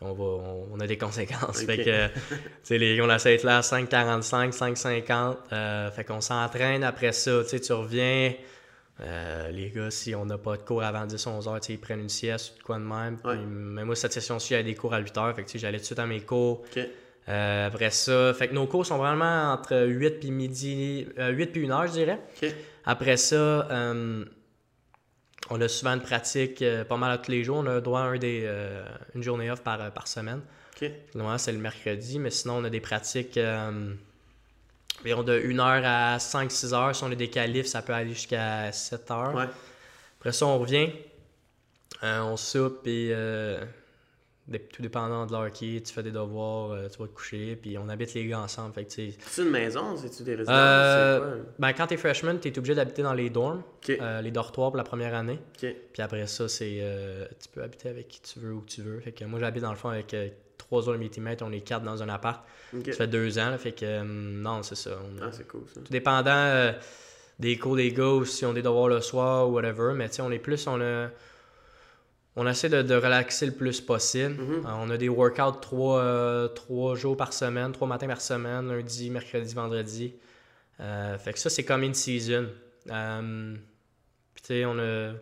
[0.00, 0.24] on, va
[0.72, 1.62] on, a des conséquences.
[1.62, 5.36] Fait que, les, on essaie d'être là à 5,45, 5,50.
[5.52, 7.42] Euh, fait qu'on s'entraîne après ça.
[7.44, 8.34] Tu reviens.
[9.00, 12.54] les gars, si on n'a pas de cours avant 10-11 heures, ils prennent une sieste
[12.60, 13.18] ou quoi de même.
[13.46, 15.34] mais moi, cette session-ci, j'avais des cours à 8 heures.
[15.34, 16.64] Fait que j'allais tout de suite à mes cours.
[17.28, 21.46] Euh, après ça, fait que nos cours sont vraiment entre 8 puis midi, 8 euh,
[21.50, 22.20] puis 1 heure, je dirais.
[22.84, 23.36] Après ça,
[23.70, 24.24] euh,
[25.50, 27.58] on a souvent une pratique pas mal à tous les jours.
[27.58, 28.50] On a droit à un des,
[29.14, 30.40] une journée off par, par semaine.
[31.14, 33.38] Normalement, c'est le mercredi, mais sinon, on a des pratiques
[35.00, 36.96] environ de 1 heure à 5-6 heures.
[36.96, 39.48] Si on a des qualifs, ça peut aller jusqu'à 7 heures.
[40.18, 40.90] Après ça, on revient,
[42.02, 43.14] on soupe et
[44.46, 47.78] tout dépendant de l'heure qui tu fais des devoirs, euh, tu vas te coucher, puis
[47.78, 48.74] on habite les gars ensemble.
[48.86, 50.56] c'est une maison, c'est-tu des résidences?
[50.56, 54.76] Euh, ben, quand t'es freshman, t'es obligé d'habiter dans les dorms, euh, les dortoirs pour
[54.76, 55.38] la première année.
[55.92, 56.82] Puis après ça, c'est
[57.40, 59.00] tu peux habiter avec qui tu veux, où tu veux.
[59.00, 60.14] Fait que moi, j'habite dans le fond avec
[60.58, 62.44] trois autres de mes teammates, on est quatre dans un appart.
[62.84, 64.98] Ça fait deux ans, fait que non, c'est ça.
[65.22, 65.80] ah, c'est cool ça.
[65.80, 66.72] Tout dépendant
[67.38, 70.08] des cours des gars, ou si on a des devoirs le soir ou whatever, mais
[70.08, 71.08] tu sais, on est plus, on a
[72.36, 74.34] on essaie de, relaxer le plus possible.
[74.34, 74.66] Mhm.
[74.66, 79.10] Euh, on a des workouts euh, trois, jours par semaine, trois matins par semaine, lundi,
[79.10, 80.14] mercredi, vendredi.
[80.80, 82.48] Euh, fait que ça, c'est comme une season.
[82.90, 83.54] on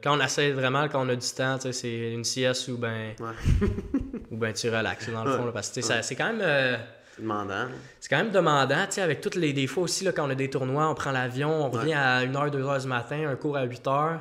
[0.03, 3.15] quand on essaie vraiment, quand on a du temps, c'est une sieste ou ben,
[4.31, 5.51] ou ben tu relaxes dans le fond.
[5.53, 6.79] parce que c'est quand même.
[7.15, 7.69] C'est demandant.
[8.01, 10.35] C'est quand même demandant, tu sais, avec tous les défauts aussi, là, quand on a
[10.35, 13.67] des tournois, on prend l'avion, on revient à 1h, 2h du matin, un cours à
[13.67, 14.19] 8h.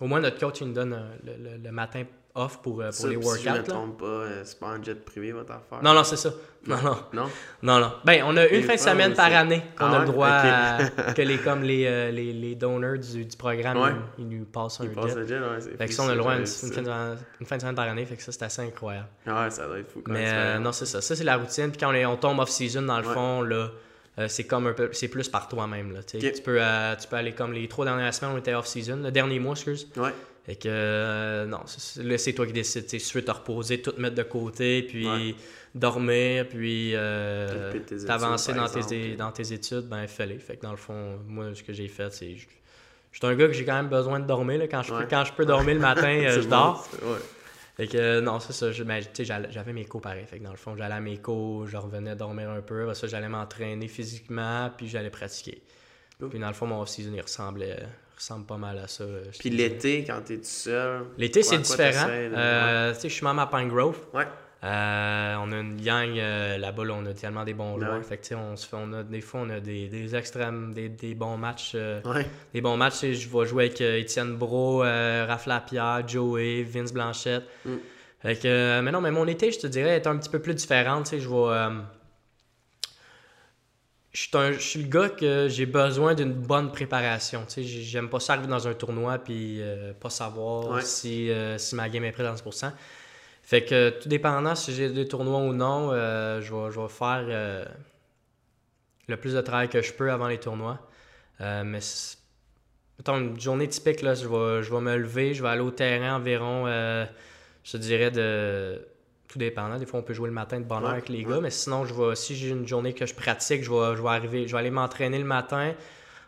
[0.00, 2.02] Au moins, notre coach, il nous donne le, le matin
[2.34, 3.38] off pour, euh, pour les workouts.
[3.38, 5.82] Si je ne me trompe pas, euh, c'est pas un jet privé votre affaire.
[5.82, 6.30] Non, non, c'est ça.
[6.66, 6.96] Non, non.
[7.12, 7.30] Non?
[7.62, 7.92] Non, non.
[8.04, 11.12] Ben, on a une fin de semaine par année qu'on a ah le droit à,
[11.14, 14.84] que les, comme les, euh, les, les donneurs du, du programme, ils, nous passent un
[14.84, 15.14] jet.
[15.14, 16.90] Le jet ouais, fait que ça, on a le droit à une, fin de,
[17.40, 19.08] une, fin de, semaine par année, fait que ça, c'est assez incroyable.
[19.26, 20.02] Ouais, ça doit être fou.
[20.08, 21.00] Mais non, c'est ça.
[21.00, 21.70] Ça, c'est la routine.
[21.70, 23.70] Puis quand on, est, on tombe off-season, dans le fond, là,
[24.26, 26.30] c'est comme un peu c'est plus par toi-même là tu peux
[27.00, 29.54] tu peux aller comme les trois dernières semaines on était off season le dernier mois
[29.54, 30.12] excuse ouais
[30.46, 31.60] et que euh, non,
[32.02, 32.88] là, c'est toi qui décides.
[32.88, 35.34] Si tu veux te reposer, tout mettre de côté, puis
[35.74, 37.72] dormir, puis euh,
[38.06, 40.38] t'avancer dans, tes, dans tes études, ben fais-les.
[40.38, 42.36] Fait que dans le fond, moi, ce que j'ai fait, c'est.
[42.36, 44.58] Je suis un gars que j'ai quand même besoin de dormir.
[44.58, 44.66] Là.
[44.66, 46.86] Quand, je, quand je peux dormir le matin, euh, je dors.
[47.76, 48.84] Fait que non, c'est ça.
[48.84, 49.02] Ben,
[49.50, 50.26] j'avais mes cours pareil.
[50.26, 52.92] Fait que dans le fond, j'allais à mes cours, je revenais dormir un peu.
[52.92, 55.62] ça, j'allais m'entraîner physiquement, puis j'allais pratiquer.
[56.28, 57.78] Puis dans le fond, mon off-season, il ressemblait
[58.16, 59.04] ressemble pas mal à ça.
[59.38, 61.04] Puis l'été, quand t'es tout seul.
[61.18, 62.08] L'été, c'est différent.
[62.08, 63.98] Euh, tu sais, je suis même à Pine Grove.
[64.12, 64.26] Ouais.
[64.62, 68.02] Euh, on a une gang euh, là-bas, là, on a tellement des bons joueurs.
[68.02, 70.88] Fait que, on se fait, on a, des fois, on a des, des extrêmes, des,
[70.88, 71.74] des bons matchs.
[71.74, 72.26] Ouais.
[72.54, 77.44] Des bons matchs, je vais jouer avec Étienne Bro, Raph Lapierre, Joey, Vince Blanchette.
[77.66, 77.74] Mm.
[78.22, 80.54] Fait que, mais non, mais mon été, je te dirais, est un petit peu plus
[80.54, 81.02] différent.
[81.02, 81.20] Tu sais,
[84.14, 87.44] je suis, le gars que j'ai besoin d'une bonne préparation.
[87.46, 91.58] Tu sais, j'aime pas ça arriver dans un tournoi puis euh, pas savoir si, euh,
[91.58, 92.70] si ma game est prête à 100%.
[93.42, 96.88] Fait que tout dépendant si j'ai des tournois ou non, euh, je, vais, je, vais,
[96.88, 97.66] faire
[99.08, 100.78] le plus de travail que je peux avant les tournois.
[101.40, 101.80] mais
[102.98, 105.72] mettons, une journée typique, là, je, vais, je vais me lever, je vais aller au
[105.72, 106.66] terrain environ,
[107.64, 108.80] je dirais, de
[109.34, 109.78] tout dépendant.
[109.78, 111.84] Des fois, on peut jouer le matin de bonne heure avec les gars, mais sinon,
[111.84, 114.52] je vais, si j'ai une journée que je pratique, je vais, je vais arriver, je
[114.52, 115.74] vais aller m'entraîner le matin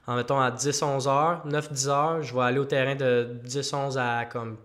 [0.08, 4.24] en mettons à 10-11 heures, 9-10 heures, je vais aller au terrain de 10-11 à
[4.24, 4.56] comme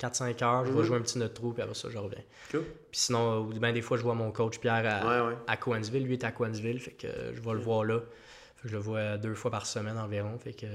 [0.00, 0.84] 4-5 heures, je vais mhm.
[0.84, 2.22] jouer un petit notre trou, puis après ça, je reviens.
[2.50, 6.04] Puis sinon, ben, des fois, je vois mon coach Pierre à, à Coinsville.
[6.04, 8.00] Lui est à Coinsville, fait que je vais le voir là.
[8.64, 10.66] je le vois deux fois par semaine environ, fait que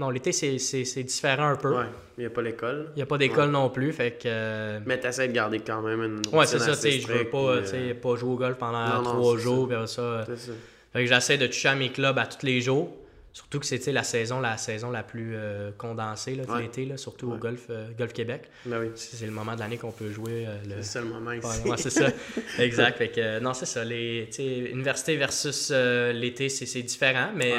[0.00, 1.76] non, l'été, c'est différent un peu.
[1.76, 1.84] Ouais,
[2.16, 2.90] il n'y a pas l'école.
[2.94, 4.22] Il n'y a pas d'école non plus, fait que...
[4.24, 7.26] Euh, Mais essaies de garder quand même une Ouais, c'est ça, tu sais, je veux
[7.26, 10.24] pas, euh, pas jouer au golf pendant trois jours, puis ça...
[10.26, 10.52] C'est ça.
[10.94, 12.96] Fait que j'essaie de toucher à mes clubs à tous les jours.
[13.34, 17.36] Surtout que c'est la saison, la saison la plus euh, condensée de l'été, surtout au
[17.36, 18.50] golf, golf Québec.
[18.64, 18.88] Ben oui.
[18.94, 20.46] C'est le moment de l'année qu'on peut jouer.
[20.66, 20.82] le...
[20.82, 21.68] C'est le moment ici.
[21.68, 22.08] Ouais, c'est ça.
[22.58, 22.96] exact.
[22.96, 23.84] Fait que, non, c'est ça.
[23.84, 27.52] Les, université versus l'été, c'est différent, mais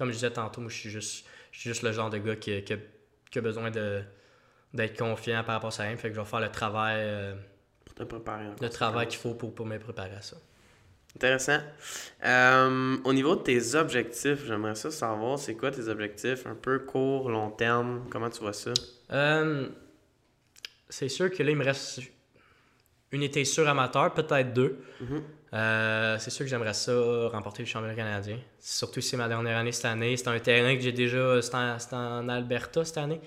[0.00, 2.72] comme je disais tantôt, moi, je suis juste, juste le genre de gars qui, qui,
[2.72, 5.84] a, besoin d'être confiant par rapport à ça.
[5.98, 6.96] Fait que je vais faire le travail.
[7.00, 7.34] Euh,
[7.84, 8.46] pour te préparer.
[8.58, 10.38] Le travail qu'il faut pour, pour me préparer à ça.
[11.16, 11.58] Intéressant.
[12.24, 16.46] Euh, au niveau de tes objectifs, j'aimerais ça savoir, c'est quoi tes objectifs?
[16.46, 18.06] Un peu court, long terme?
[18.08, 18.72] Comment tu vois ça?
[19.12, 19.68] Euh,
[20.88, 22.00] c'est sûr que là, il me reste
[23.12, 24.78] une été sur amateur, peut-être deux.
[25.02, 25.22] Mm-hmm.
[25.52, 26.92] Euh, c'est sûr que j'aimerais ça
[27.32, 28.38] remporter le championnat canadien.
[28.60, 30.16] Surtout si c'est ma dernière année cette année.
[30.16, 31.42] C'est un terrain que j'ai déjà.
[31.42, 31.54] C'est
[31.94, 33.20] en, Alberta cette année.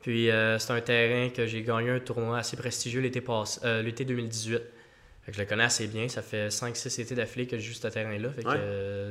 [0.00, 3.82] Puis euh, c'est un terrain que j'ai gagné un tournoi assez prestigieux l'été passé, euh,
[3.82, 4.62] l'été 2018.
[5.28, 6.08] je le connais assez bien.
[6.08, 8.30] Ça fait 5-6 étés d'affilée que j'ai juste ce terrain-là.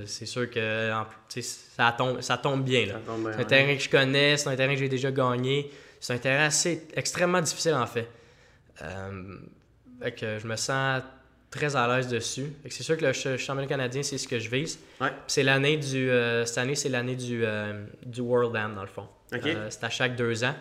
[0.05, 0.91] c'est sûr que
[1.39, 2.87] ça, tombe, ça tombe bien.
[3.33, 5.69] c'est un terrain que je connais, c'est un terrain que j'ai déjà gagné.
[5.99, 8.07] C'est un terrain assez extrêmement difficile en fait.
[9.99, 11.03] Que je me sens
[11.49, 12.53] très à l'aise dessus.
[12.69, 14.79] C'est sûr que le championnat canadien, c'est ce que je vise.
[15.27, 16.09] C'est l'année du.
[16.09, 19.07] Euh, cette année, c'est l'année du, euh, du World Am, dans le fond.
[19.33, 20.55] Euh, c'est à chaque deux ans.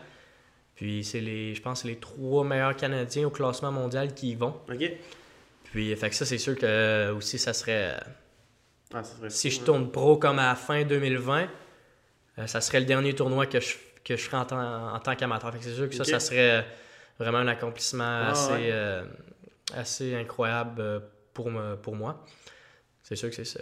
[0.74, 1.54] Puis c'est les.
[1.54, 4.54] Je pense c'est les trois meilleurs Canadiens au classement mondial qui y vont.
[5.64, 7.94] Puis fait que ça, c'est sûr que aussi ça serait.
[8.94, 11.48] Ah, si je tourne pro comme à la fin 2020,
[12.46, 15.52] ça serait le dernier tournoi que je, que je ferai en, tant, en tant qu'amateur.
[15.60, 16.64] c'est sûr que ça, ça serait
[17.18, 18.72] vraiment un accomplissement ah, assez
[19.74, 21.00] assez incroyable euh,
[21.34, 21.50] pour,
[21.82, 22.24] pour moi.
[23.02, 23.60] C'est sûr que c'est ça.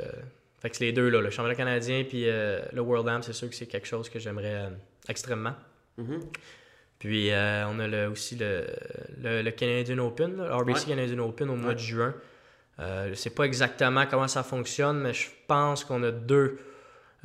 [0.60, 3.48] Fait que les deux, là, le championnat canadien puis euh, le World Am, c'est sûr
[3.48, 4.70] que c'est quelque chose que j'aimerais euh,
[5.08, 5.54] extrêmement.
[5.98, 6.20] Mm-hmm.
[6.98, 8.66] Puis on a le, aussi le,
[9.22, 12.14] le, Canadian Open, le RBC Canadian Open au mois de juin.
[12.78, 16.58] je sais pas exactement comment ça fonctionne, mais je pense qu'on a deux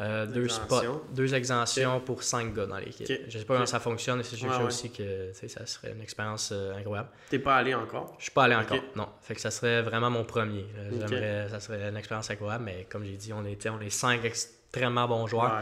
[0.02, 3.08] euh, deux spots, deux exemptions pour cinq gars dans l'équipe.
[3.28, 6.50] Je sais pas comment ça fonctionne, mais c'est sûr aussi que ça serait une expérience
[6.52, 7.10] euh, incroyable.
[7.30, 8.16] T'es pas allé encore?
[8.18, 9.08] Je suis pas allé encore, non.
[9.22, 10.66] Fait que ça serait vraiment mon premier.
[10.92, 14.26] J'aimerais, ça serait une expérience incroyable, mais comme j'ai dit, on était, on est cinq
[14.26, 15.62] extrêmement bons joueurs.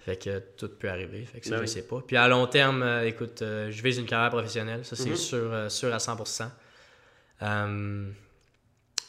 [0.00, 1.24] Fait que tout peut arriver.
[1.24, 2.00] Fait que ça, ben je sais pas.
[2.06, 4.84] Puis à long terme, euh, écoute, je vise une carrière professionnelle.
[4.84, 5.16] Ça, c'est mm-hmm.
[5.16, 6.48] sûr, sûr à 100%.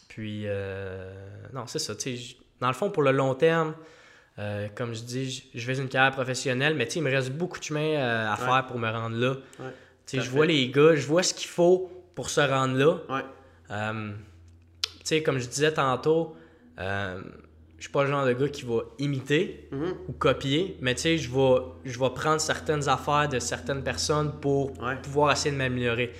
[0.07, 0.47] Puis,
[1.53, 1.93] non, c'est ça.
[2.59, 3.75] Dans le fond, pour le long terme,
[4.75, 7.95] comme je dis, je vais une carrière professionnelle, mais il me reste beaucoup de chemin
[8.31, 9.35] à faire pour me rendre là.
[10.11, 13.23] je vois les gars, je vois ce qu'il faut pour se rendre là.
[15.23, 16.35] comme je disais tantôt,
[17.81, 19.95] je suis pas le genre de gars qui va imiter mhm.
[20.07, 25.31] ou copier, mais je vais, je vais prendre certaines affaires de certaines personnes pour pouvoir
[25.31, 26.13] essayer de m'améliorer.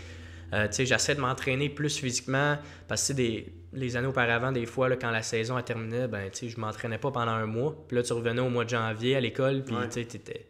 [0.54, 4.96] Euh, j'essaie de m'entraîner plus physiquement parce que des, les années auparavant, des fois, là,
[4.98, 7.76] quand la saison a terminé, ben, tu sais, je m'entraînais pas pendant un mois.
[7.88, 10.46] Puis là, tu revenais au mois de janvier à l'école, puis tu sais, t'étais,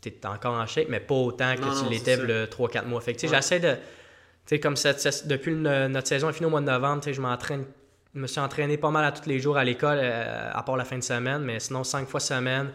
[0.00, 3.00] t'étais, encore en shape, mais pas autant que tu l'étais le 3-4 mois.
[3.00, 3.74] Fait que, tu sais, j'essaie de.
[4.46, 7.14] Tu sais, comme cette, depuis notre saison est finie au mois de novembre, tu sais,
[7.14, 7.64] je m'entraîne
[8.14, 10.76] je me suis entraîné pas mal à tous les jours à l'école, euh, à part
[10.76, 12.70] la fin de semaine, mais sinon cinq fois semaine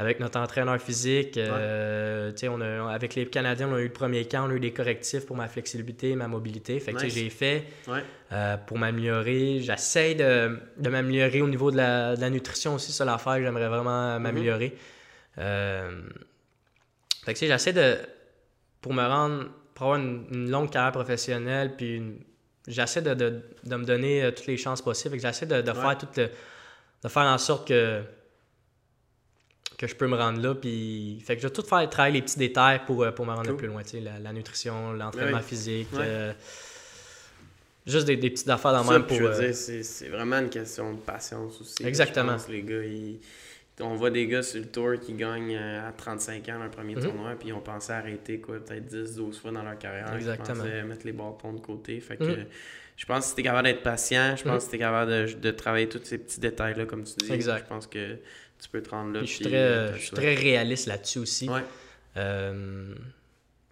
[0.00, 1.36] avec notre entraîneur physique.
[1.36, 4.60] Euh, on a, avec les Canadiens, on a eu le premier camp, on a eu
[4.60, 6.80] des correctifs pour ma flexibilité, ma mobilité.
[6.80, 7.64] Fait que j'ai fait
[8.32, 9.60] euh, pour m'améliorer.
[9.60, 13.68] J'essaie de, de m'améliorer au niveau de la, de la, nutrition aussi, ça l'affaire, j'aimerais
[13.68, 14.20] vraiment mm-hmm.
[14.20, 14.74] m'améliorer.
[15.36, 17.98] fait que j'essaie de,
[18.80, 22.02] pour me rendre, pour avoir une, une longue carrière professionnelle, puis
[22.66, 25.20] j'essaie de, de, me donner euh, toutes les chances possibles.
[25.20, 28.02] J'essaie de, faire tout de faire en sorte que
[29.80, 30.54] que je peux me rendre là.
[30.54, 33.32] Puis, fait que je vais tout faire travailler les petits détails pour, euh, pour me
[33.32, 33.80] rendre plus loin.
[33.94, 35.88] La, la, nutrition, l'entraînement physique.
[35.94, 36.34] Euh,
[37.86, 39.32] juste des, des, petites affaires dans le même pour.
[39.54, 41.86] c'est vraiment une question de patience aussi.
[41.86, 42.36] Exactement.
[42.50, 43.18] les gars, ils
[43.82, 46.96] on voit des gars sur le tour qui gagnent euh, à 35 ans leur premier
[46.96, 47.02] mhm.
[47.02, 50.14] tournoi, puis ils ont pensé arrêter quoi, peut-être 10-12 fois dans leur carrière.
[50.14, 50.64] Exactement.
[50.64, 51.98] Ils pensaient mettre les bâtons de côté.
[52.00, 52.46] Fait que, mhm.
[52.98, 54.66] Je pense que si tu es capable d'être patient, je pense mhm.
[54.66, 57.32] que tu es capable de, de, travailler tous ces petits détails-là, comme tu dis.
[57.32, 57.64] Exact.
[57.64, 58.18] Je pense que
[58.60, 59.20] tu peux te rendre là.
[59.20, 61.48] je suis très, je suis très réaliste là-dessus aussi.
[61.48, 61.64] Ouais.
[62.16, 62.94] Euh,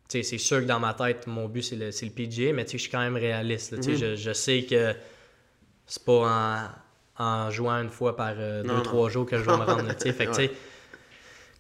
[0.09, 2.91] c'est sûr que dans ma tête, mon but, c'est le, le PGA, mais je suis
[2.91, 3.77] quand même réaliste.
[3.83, 4.95] je, je sais que
[5.87, 6.69] c'est pas en
[7.19, 9.93] en jouant une fois par euh, deux, trois jours que je vais me rendre.
[9.99, 10.53] fait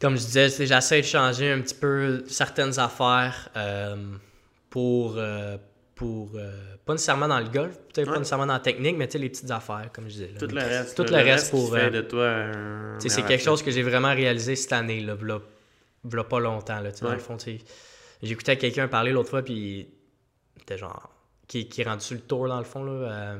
[0.00, 3.96] comme je disais, j'essaie de changer un petit peu certaines affaires euh,
[4.70, 5.16] pour,
[6.02, 9.28] euh, pour pas nécessairement dans le golf, peut-être pas nécessairement dans la technique, mais les
[9.28, 10.30] petites affaires, comme je disais.
[10.38, 10.96] tout le reste.
[10.96, 11.70] Tout le, reste, pour.
[11.72, 12.46] de toi
[12.98, 16.80] c'est quelque chose que j'ai vraiment réalisé cette année, là, là, pas longtemps.
[16.80, 17.36] Là, Dans le fond,
[18.22, 19.88] j'écoutais quelqu'un parler l'autre fois, puis
[20.60, 21.10] était genre.
[21.46, 22.84] Qui, qui est rendu sur le tour, dans le fond.
[22.84, 23.38] Là,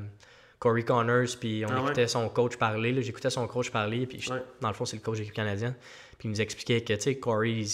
[0.58, 3.00] Corey Connors, puis on ah écoutait son coach parler.
[3.02, 4.24] J'écoutais son coach parler, puis
[4.60, 5.74] dans le fond, c'est le coach de l'équipe canadienne.
[6.18, 7.68] Puis il nous expliquait que, tu sais, Corey, il,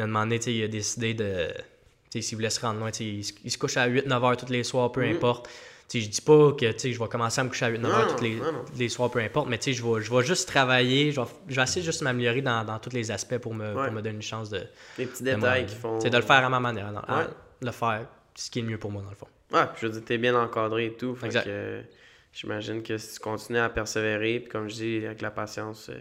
[0.00, 1.48] a demandé, tu sais, il a décidé de.
[2.22, 4.92] S'il voulait se rendre loin, il, il, se couche à 8-9 heures tous les soirs,
[4.92, 5.16] peu mm-hmm.
[5.16, 5.48] importe.
[5.88, 8.24] Sais, je dis pas que je vais commencer à me coucher à 8-9 heures tous
[8.24, 8.40] les,
[8.76, 11.62] les, soirs, peu importe, mais je vais, je vais juste travailler, je vais, je vais
[11.62, 14.22] essayer juste de m'améliorer dans, dans, tous les aspects pour me, pour me donner une
[14.22, 14.62] chance de.
[14.98, 16.00] Les petits détails qui font.
[16.00, 17.02] C'est de le faire à ma manière, dans,
[17.62, 19.28] le faire ce qui est le mieux pour moi, dans le fond.
[19.52, 21.14] Ouais, je veux dire, t'es bien encadré et tout.
[21.14, 21.82] Fait que
[22.32, 25.98] j'imagine que si tu continues à persévérer, puis comme je dis, avec la patience, euh,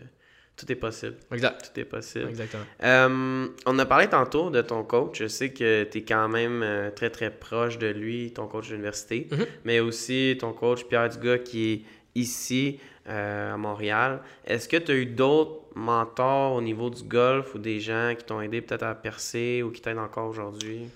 [0.57, 1.15] tout est possible.
[1.31, 1.71] Exact.
[1.73, 2.29] Tout est possible.
[2.29, 2.63] Exactement.
[2.83, 5.19] Euh, on a parlé tantôt de ton coach.
[5.19, 8.69] Je sais que tu es quand même euh, très, très proche de lui, ton coach
[8.69, 9.47] d'université, mm-hmm.
[9.65, 11.81] mais aussi ton coach Pierre Dugas qui est
[12.15, 14.21] ici à Montréal.
[14.45, 18.25] Est-ce que tu as eu d'autres mentors au niveau du golf ou des gens qui
[18.25, 20.87] t'ont aidé peut-être à percer ou qui t'aident encore aujourd'hui?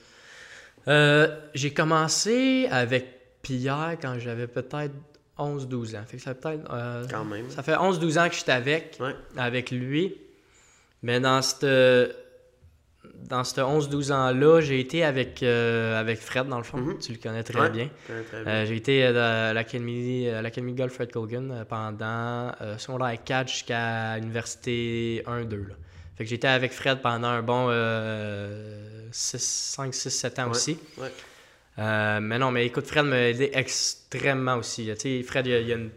[0.87, 3.05] Euh, j'ai commencé avec
[3.41, 4.93] Pierre quand j'avais peut-être
[5.39, 6.03] 11-12 ans.
[6.05, 7.49] Fait que ça, peut-être, euh, quand même.
[7.49, 8.99] ça fait 11-12 ans que j'étais avec,
[9.37, 10.15] avec lui.
[11.01, 11.65] Mais dans cette,
[13.15, 16.77] dans ce 11-12 ans-là, j'ai été avec, euh, avec Fred, dans le fond.
[16.77, 17.05] Mm-hmm.
[17.05, 17.89] Tu le connais très bien.
[18.65, 25.67] j'ai été à l'Académie Golf Fred Colgan pendant secondaire 4 jusqu'à l'université 1-2.
[26.17, 27.69] Fait que j'étais avec Fred pendant un bon
[29.11, 30.77] 5, 6, 7 ans aussi.
[31.79, 34.85] Euh, mais non, mais écoute, Fred m'a aidé extrêmement aussi.
[34.85, 35.89] Tu sais, Fred, il y a, une,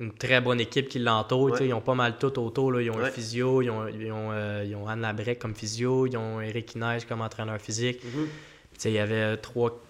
[0.00, 1.60] une, très bonne équipe qui l'entoure.
[1.60, 2.72] Ils ont pas mal tout autour.
[2.72, 2.82] Là.
[2.82, 6.06] Ils ont un physio, ils ont, ils ont, euh, ils ont Anne Labrec comme physio,
[6.06, 8.02] ils ont Eric Inès comme entraîneur physique.
[8.04, 8.86] Mm-hmm.
[8.86, 9.80] Il y avait trois,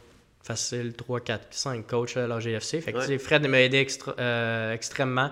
[0.43, 2.81] facile, 3, 4, 5 coachs à la GFC.
[2.81, 3.87] Fait que Fred m'a aidé
[4.19, 5.31] euh, extrêmement.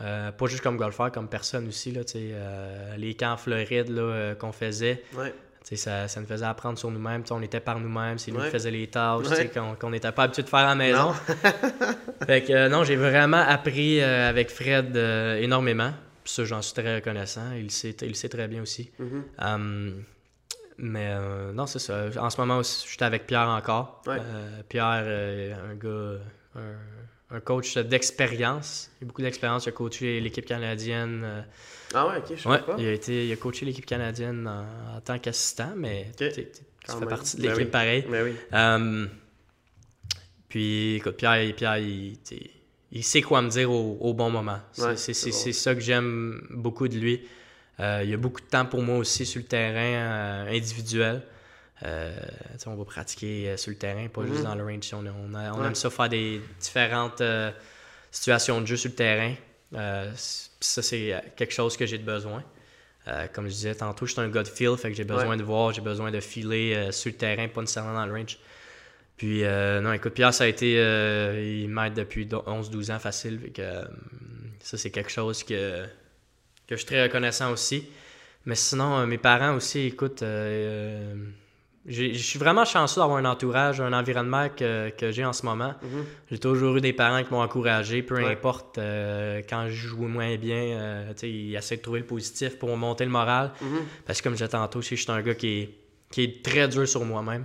[0.00, 1.90] Euh, pas juste comme golfeur, comme personne aussi.
[1.90, 5.02] Là, euh, les camps en Floride euh, qu'on faisait,
[5.76, 7.22] ça, ça nous faisait apprendre sur nous-mêmes.
[7.30, 9.26] On était par nous-mêmes, c'est nous qui faisions les tâches
[9.78, 11.12] qu'on n'était pas habitué de faire à la maison.
[12.26, 15.92] fait que non, j'ai vraiment appris avec Fred énormément.
[16.24, 17.52] Puis ça, j'en suis très reconnaissant.
[17.56, 18.90] Il sait, il sait très bien aussi.
[19.00, 19.54] Mm-hmm.
[19.54, 20.04] Hum,
[20.78, 21.14] mais
[21.52, 22.06] non, c'est ça.
[22.18, 24.02] En ce moment, j'étais avec Pierre encore.
[24.68, 25.04] Pierre,
[25.70, 26.18] un gars,
[26.54, 27.07] un
[27.44, 28.90] coach d'expérience.
[29.00, 29.66] Il a beaucoup d'expérience.
[29.66, 31.22] Il a coaché l'équipe canadienne.
[31.24, 31.42] Euh,
[31.94, 32.76] ah ouais, ok, je sais pas.
[32.78, 37.36] Il a, été, il a coaché l'équipe canadienne en, tant qu'assistant, mais tu fais partie
[37.36, 38.04] de l'équipe pareil.
[38.08, 38.36] Ben oui.
[38.52, 39.06] Euh,
[40.48, 42.18] Puis, écoute, Pierre, Pierre il,
[42.92, 44.60] il sait quoi me dire au, bon moment.
[44.96, 47.28] c'est ça que j'aime beaucoup de lui.
[47.80, 51.22] Euh, il y a beaucoup de temps pour moi aussi sur le terrain individuel.
[51.82, 54.42] On va pratiquer sur le terrain, pas juste mm-hmm.
[54.42, 54.94] dans le range.
[54.94, 57.22] On, aime ça faire des différentes
[58.10, 59.34] situations de jeu sur le terrain.
[59.72, 62.42] ça, c'est quelque chose que j'ai besoin.
[63.08, 65.36] Euh, comme je disais tantôt, je suis un gars de feel, fait que j'ai besoin
[65.36, 68.38] de voir, j'ai besoin de filer euh, sur le terrain, pas nécessairement dans le range.
[69.16, 70.74] Puis, euh, non, écoute, Pierre, ça a été.
[70.74, 73.40] il m'aide depuis 11-12 ans facile.
[73.40, 73.84] Fait que,
[74.60, 75.84] ça, c'est quelque chose que,
[76.66, 77.88] que je suis très reconnaissant aussi.
[78.44, 80.22] Mais sinon, mes parents aussi, écoute,
[81.88, 85.74] je suis vraiment chanceux d'avoir un entourage, un environnement que, j'ai en ce moment.
[85.82, 86.04] Mhm.
[86.30, 90.36] J'ai toujours eu des parents qui m'ont encouragé, peu importe euh, quand je joue moins
[90.36, 93.52] bien, euh, ils essaient de trouver le positif pour monter le moral.
[93.60, 93.78] Mhm.
[94.06, 95.70] Parce que comme je disais tantôt, je suis un gars qui est,
[96.10, 97.44] qui est très dur sur moi-même.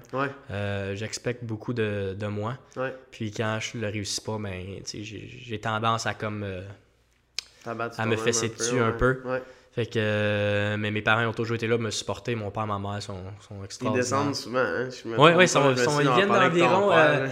[0.52, 2.58] Euh, j'expecte beaucoup de, moi.
[3.12, 6.46] Puis quand je le réussis pas, ben, j'ai tendance à comme
[7.66, 9.22] à me fesser dessus un peu.
[9.74, 12.36] Fait que, euh, mais mes parents ont toujours été là pour me supporter.
[12.36, 14.06] Mon père et ma mère sont, sont extraordinaires.
[14.06, 14.90] Ils descendent souvent, hein?
[15.04, 15.46] Oui, oui,
[16.04, 16.92] ils viennent d'environ.
[16.92, 17.28] Euh,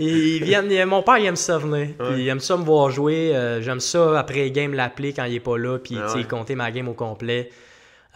[0.00, 1.90] ils viennent, mon père, il aime ça venir.
[2.16, 3.36] il aime ça me voir jouer.
[3.36, 5.78] Euh, j'aime ça après game l'appeler quand il est pas là.
[5.78, 7.50] Puis, ah compter ma game au complet.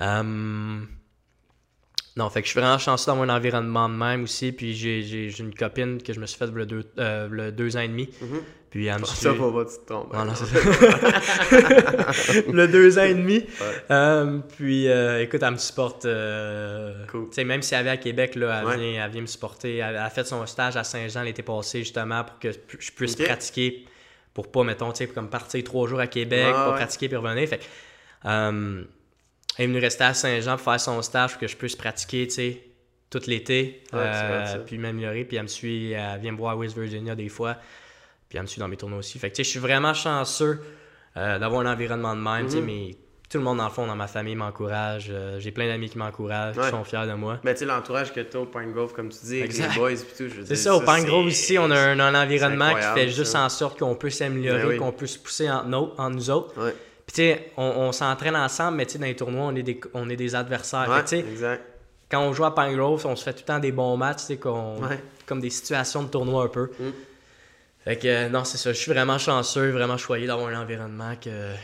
[0.01, 0.89] Hum,
[2.17, 4.51] non, fait que je suis vraiment chanceux dans mon environnement de même aussi.
[4.51, 7.89] Puis j'ai une copine que je me suis faite le deux, le deux ans et
[7.89, 8.07] demi.
[8.07, 8.41] Mm-hmm.
[8.71, 9.05] Puis elle me.
[9.07, 10.13] Ça va pas, tu tombes.
[10.13, 10.45] Non, non, c'est
[12.13, 12.41] ça.
[12.53, 13.47] le deux ans et demi.
[13.91, 16.05] Euh, puis euh, écoute, elle me supporte.
[16.05, 17.29] Euh, cool.
[17.29, 19.79] Tu sais, même si elle vient à Québec, là, elle, vient, elle vient me supporter.
[19.79, 23.87] Elle, a fait son stage à Saint-Jean l'été passé, justement, pour que je puisse pratiquer.
[24.35, 27.49] Pour pas, mettons, tu sais, comme partir trois jours à Québec, pour pratiquer puis revenir.
[27.49, 27.61] Fait
[28.25, 32.29] elle est venue rester à Saint-Jean pour faire son stage pour que je puisse pratiquer,
[32.29, 32.63] tu sais,
[33.09, 33.83] tout l'été,
[34.67, 35.25] puis m'améliorer.
[35.25, 37.57] Puis elle me suit, elle vient me voir à West Virginia des fois,
[38.29, 39.19] puis suit dans mes tournois aussi.
[39.19, 40.61] Fait que, tu sais, je suis vraiment chanceux
[41.17, 42.67] euh, d'avoir un environnement de même, tu sais, mhm.
[42.67, 42.97] mais
[43.31, 45.09] tout le monde, dans le fond, dans ma famille m'encourage.
[45.11, 47.39] Euh, j'ai plein d'amis qui m'encouragent, qui sont fiers de moi.
[47.45, 49.69] Ben, tu sais, l'entourage que tu as au Pine Grove, comme tu dis, avec les
[49.77, 50.31] boys et tout.
[50.47, 53.79] C'est ça, au Pine Grove aussi, on a un, environnement qui fait juste en sorte
[53.79, 56.55] qu'on peut s'améliorer, ben qu'on peut se pousser en, nous autres.
[56.55, 59.81] Puis, tu sais, on, s'entraîne ensemble, mais tu sais, dans les tournois, on est des,
[59.95, 60.89] on est des adversaires.
[60.89, 61.63] Ouais, exact.
[62.11, 64.21] Quand on joue à Pine Grove, on se fait tout le temps des bons matchs,
[64.21, 66.71] tu sais, comme des situations de tournoi un peu.
[66.79, 66.85] Mm.
[67.89, 68.71] Fait que, euh, non, c'est ça.
[68.71, 71.55] Je suis vraiment chanceux, vraiment choyé d'avoir un environnement que.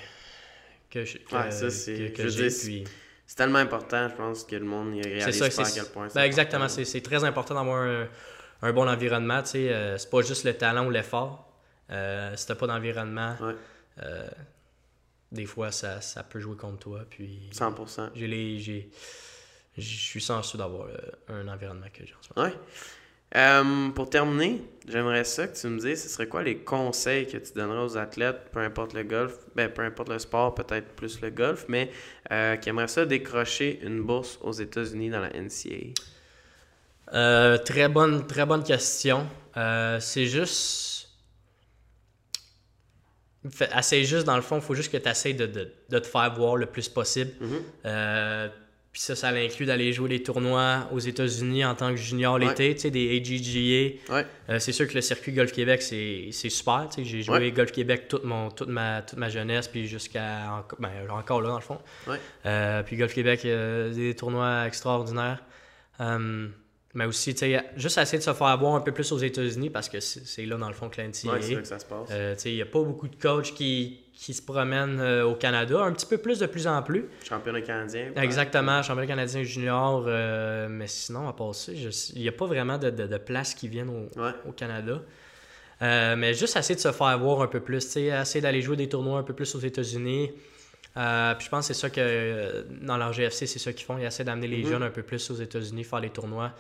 [0.89, 2.12] que, ouais, ça, c'est.
[2.12, 2.49] Que, j'ai.
[2.49, 2.85] Puis...
[3.27, 6.09] C'est tellement important, je pense, que le monde y réalise ça, pas à quel point
[6.14, 8.09] ben, Exactement, c'est très important d'avoir
[8.62, 9.43] un, bon environnement.
[9.43, 11.53] Tu sais, euh, c'est pas juste le talent ou l'effort.
[11.91, 13.37] Euh, si t'as pas d'environnement,
[14.03, 14.29] euh,
[15.31, 17.01] des fois, ça, ça, peut jouer contre toi.
[17.11, 18.12] Puis 100%.
[18.14, 18.91] J'ai les, j'ai,
[19.77, 20.89] je suis censé d'avoir
[21.29, 22.49] un environnement que j'ai en ce moment.
[22.49, 22.57] Ouais.
[23.37, 27.37] Euh, pour terminer, j'aimerais ça que tu me dises, ce serait quoi les conseils que
[27.37, 31.20] tu donnerais aux athlètes, peu importe le golf, ben, peu importe le sport, peut-être plus
[31.20, 31.91] le golf, mais
[32.30, 35.95] euh, qui aimeraient ça décrocher une bourse aux États-Unis dans la NCAA?
[37.12, 39.26] Euh, très bonne, très bonne question.
[40.01, 40.95] c'est juste
[43.72, 46.35] assez juste, dans le fond, il faut juste que tu essaies de, de, te faire
[46.35, 47.32] voir le plus possible.
[47.41, 47.62] Mhm.
[47.85, 48.49] Euh,
[48.95, 52.77] puis ça, ça l'inclut d'aller jouer des tournois aux États-Unis en tant que junior l'été,
[52.77, 54.15] tu sais, des AGGA.
[54.49, 56.89] Euh, c'est sûr que le circuit Golf Québec, c'est super.
[56.97, 60.65] J'ai joué Golf Québec toute, mon, toute, ma, toute ma jeunesse, puis jusqu'à.
[60.79, 61.81] Ben, encore là, dans le fond.
[62.47, 65.43] Euh, puis Golf Québec, des tournois extraordinaires.
[66.95, 69.69] Mais aussi, tu sais, juste essayer de se faire voir un peu plus aux États-Unis
[69.69, 72.09] parce que c'est là, dans le fond, que l'NCAA ouais, c'est que ça se passe.
[72.13, 75.81] Euh, il n'y a pas beaucoup de coachs qui, qui se promènent euh, au Canada,
[75.81, 77.07] un petit peu plus de plus en plus.
[77.29, 78.13] Championnat canadien.
[78.15, 80.05] Exactement, championnat canadien junior.
[80.07, 83.67] Euh, mais sinon, à part ça, il n'y a pas vraiment de, de, places qui
[83.67, 84.09] viennent au,
[84.49, 85.03] au Canada.
[85.81, 88.77] mais juste essayer de se faire voir un peu plus, tu sais, essayer d'aller jouer
[88.77, 90.31] des tournois un peu plus aux États-Unis.
[90.31, 93.99] puis je pense que c'est ça que dans leur GFC, c'est ça qu'ils font.
[93.99, 94.69] Ils essaient d'amener les mm-hmm.
[94.69, 96.53] jeunes un peu plus aux États-Unis, faire les tournois.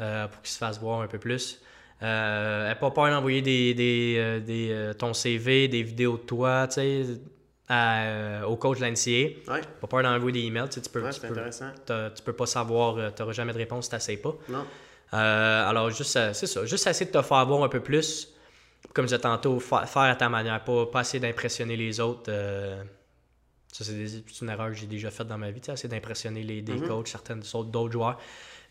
[0.00, 1.60] Euh, pour qu'il se fasse voir un peu plus.
[2.02, 6.74] Euh, pas peur d'envoyer des, des, euh, des ton CV, des vidéos de toi, tu
[6.74, 9.60] sais, au coach de l'NCA.
[9.80, 10.68] Pas peur d'envoyer des emails.
[10.70, 14.22] Tu, peux, tu, peux, tu peux pas savoir, tu n'auras jamais de réponse si tu
[14.22, 14.34] pas.
[14.48, 14.64] Non.
[15.12, 16.64] alors, juste, c'est ça.
[16.64, 18.28] Juste essayer de te faire voir un peu plus.
[18.94, 22.32] Comme je disais tantôt, faire, à ta manière, pas, pas essayer d'impressionner les autres.
[23.70, 26.76] ça, c'est une erreur que j'ai déjà faite dans ma vie, essayer d'impressionner les, des
[26.76, 26.88] mm-hmm.
[26.88, 28.18] coachs, certaines d'autres joueurs.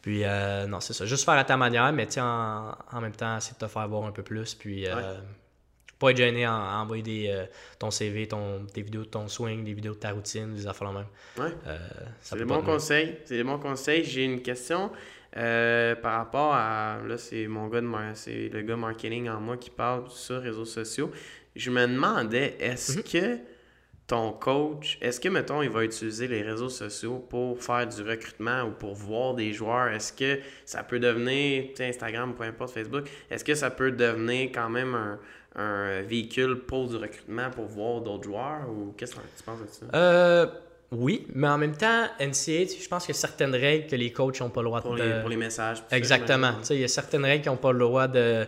[0.01, 1.05] Puis, euh, non, c'est ça.
[1.05, 4.05] Juste faire à ta manière, mais en, en même temps, c'est de te faire voir
[4.05, 4.55] un peu plus.
[4.55, 5.17] Puis, euh,
[5.99, 7.45] pas être gêné à, envoyer des, euh,
[7.77, 10.91] ton CV, ton, des vidéos de ton swing, des vidéos de ta routine, des affaires
[10.91, 11.05] même.
[11.37, 11.53] Ouais.
[12.21, 13.17] c'est des bons conseils.
[13.25, 14.03] C'est des bons conseils.
[14.03, 14.91] J'ai une question.
[15.37, 16.97] Euh, par rapport à.
[17.07, 20.65] Là, c'est mon gars de c'est le gars marketing en moi qui parle sur réseaux
[20.65, 21.11] sociaux.
[21.55, 23.03] Je me demandais, est-ce mhm.
[23.03, 23.39] que
[24.11, 28.63] ton coach, est-ce que, mettons, il va utiliser les réseaux sociaux pour faire du recrutement
[28.63, 29.87] ou pour voir des joueurs?
[29.87, 34.69] Est-ce que ça peut devenir, Instagram, peu importe, Facebook, est-ce que ça peut devenir quand
[34.69, 35.17] même un,
[35.55, 39.67] un véhicule pour du recrutement pour voir d'autres joueurs ou qu'est-ce que tu penses de
[39.67, 39.85] ça?
[39.95, 40.45] Euh,
[40.91, 44.11] oui, mais en même temps, NCA, je pense qu'il y a certaines règles que les
[44.11, 45.03] coachs n'ont pas le droit pour de.
[45.03, 45.83] Les, pour les messages.
[45.89, 46.51] Exactement.
[46.69, 48.45] il y a certaines règles qui n'ont pas le droit de.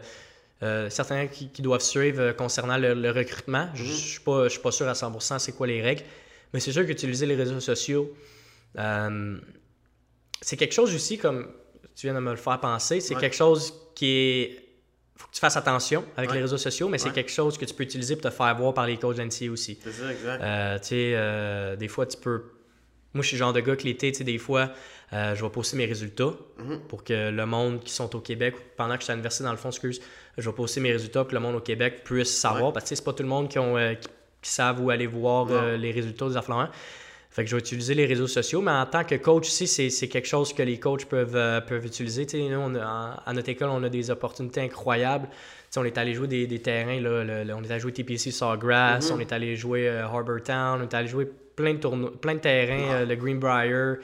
[0.63, 3.69] Euh, certaines règles qui, doivent suivre euh, concernant le, recrutement.
[3.73, 3.93] Je ne mhm.
[3.93, 6.03] suis, pas, suis pas sûr à 100% c'est quoi les règles.
[6.53, 8.13] Mais c'est sûr qu'utiliser les réseaux sociaux,
[8.75, 11.47] c'est quelque chose aussi, comme
[11.95, 14.63] tu viens de me le faire penser, c'est quelque chose qui est
[15.15, 17.73] faut que tu fasses attention avec les réseaux sociaux, mais c'est quelque chose que tu
[17.73, 19.77] peux utiliser pour te faire voir par les coachs d'NCA aussi.
[19.83, 20.41] C'est ça, exact.
[20.41, 22.43] Euh, tu sais, euh, des fois, tu peux.
[23.13, 24.71] Moi, je suis le genre de gars que l'été, tu sais, des fois,
[25.13, 26.79] euh, je vais poster mes résultats mhm.
[26.87, 29.51] pour que le monde qui sont au Québec, pendant que je suis à l'université, dans
[29.51, 30.01] le fond, excuse,
[30.37, 32.73] je vais poster mes résultats pour que le monde au Québec puisse savoir.
[32.73, 33.75] Parce que c'est pas tout le monde qui, ont,
[34.41, 36.69] qui, savent où aller voir les résultats des affluents.
[37.33, 40.07] Fait que je vais utiliser les réseaux sociaux, mais en tant que coach aussi, c'est
[40.07, 42.27] quelque chose que les coachs peuvent, euh, peuvent utiliser.
[42.31, 45.27] nous, on a, à notre école, on a des opportunités incroyables.
[45.75, 49.13] on est allé jouer des, des terrains, là, on est allé jouer TPC Sawgrass, mm-hmm.
[49.15, 52.35] on est allé jouer euh, Harbour Town, on est allé jouer plein de, tournois, plein
[52.35, 53.95] de terrains, euh, le Greenbrier,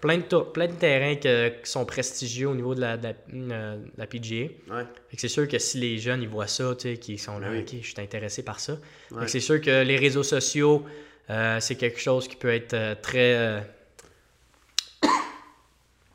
[0.00, 3.14] plein, de plein de terrains qui sont prestigieux au niveau de la, de
[3.96, 4.48] la, PGA.
[5.16, 8.00] C'est sûr que si les jeunes ils voient ça, qu'ils sont là, ok, je suis
[8.00, 8.78] intéressé par ça.
[9.26, 10.84] C'est sûr que les réseaux sociaux,
[11.30, 13.34] euh, c'est quelque chose qui peut être euh, très.
[13.36, 13.60] Euh,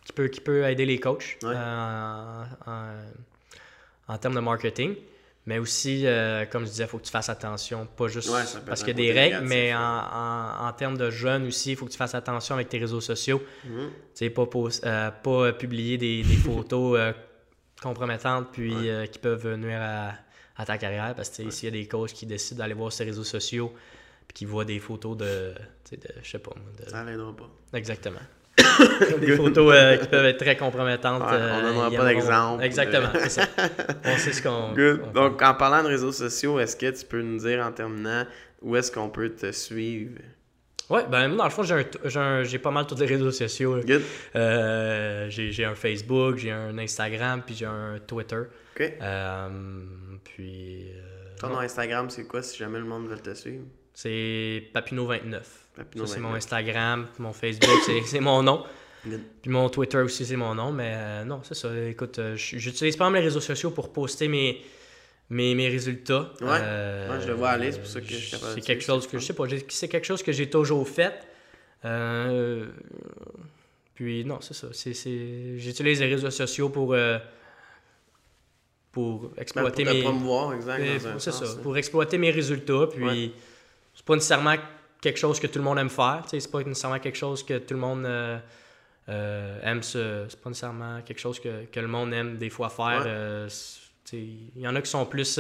[0.06, 2.46] qui, peut, qui peut aider les coachs en,
[4.20, 4.96] termes de marketing.
[5.46, 6.06] Mais aussi,
[6.52, 8.32] comme je disais, il faut que tu fasses attention, pas juste
[8.66, 11.92] parce qu'il y a des règles, mais en, termes de jeunes aussi, il faut que
[11.92, 13.42] tu fasses attention avec tes réseaux sociaux.
[13.66, 17.14] Mm pas, pas publier des, photos
[17.82, 18.74] compromettantes puis
[19.12, 19.82] qui peuvent nuire
[20.56, 21.14] à, ta carrière.
[21.14, 23.74] Parce que s'il y a des coachs qui décident d'aller voir ces réseaux sociaux,
[24.28, 25.54] puis qui voit des photos de,
[25.92, 26.90] de je sais pas de...
[26.90, 27.50] Ça n'aidera pas.
[27.74, 28.22] Exactement.
[29.20, 31.22] des photos euh, qui peuvent être très compromettantes.
[31.22, 32.64] on n'en a euh, pas d'exemple.
[32.64, 33.48] Exactement, c'est ça.
[34.06, 34.74] On sait ce qu'on...
[35.14, 38.26] Donc, en parlant de réseaux sociaux, est-ce que tu peux nous dire en terminant
[38.62, 40.20] où est-ce qu'on peut te suivre?
[40.90, 43.80] Oui, ben dans le fond, j'ai pas mal tous les réseaux sociaux.
[43.80, 44.02] Good.
[44.36, 48.42] Euh, j'ai un Facebook, j'ai un Instagram, puis j'ai un Twitter.
[48.76, 48.94] OK.
[50.24, 50.88] puis...
[51.40, 53.64] Ton Instagram, c'est quoi si jamais le monde veut te suivre?
[53.94, 55.42] C'est Papino29.
[56.06, 58.64] c'est mon Instagram, mon Facebook, c'est mon nom.
[59.04, 60.72] Puis mon Twitter aussi, c'est mon nom.
[60.72, 61.70] Mais euh, non, c'est ça.
[61.88, 64.62] Écoute, euh, j'utilise pas mes réseaux sociaux pour poster mes,
[65.30, 66.32] mes, mes résultats.
[66.42, 66.48] Ouais.
[66.62, 69.08] Euh, Moi, je le vois aller, c'est pour ça que je suis C'est quelque chose
[69.08, 69.46] que je sais pas.
[69.68, 71.14] C'est quelque chose que j'ai toujours fait.
[73.94, 74.68] puis non, c'est ça.
[74.72, 76.96] J'utilise les réseaux sociaux pour
[78.92, 80.84] pour exploiter ben, pour mes promouvoir, exact,
[81.18, 83.34] c'est ça, pour exploiter mes résultats puis
[83.94, 84.56] c'est pas nécessairement
[85.02, 86.24] quelque chose que tout le monde aime faire.
[86.28, 88.40] C'est pas nécessairement quelque chose que tout le monde euh,
[89.10, 89.84] euh, aime.
[89.84, 93.04] C'est pas nécessairement quelque chose que, que, le monde aime des fois faire.
[93.06, 93.50] Euh,
[94.12, 95.40] il y en a qui sont plus,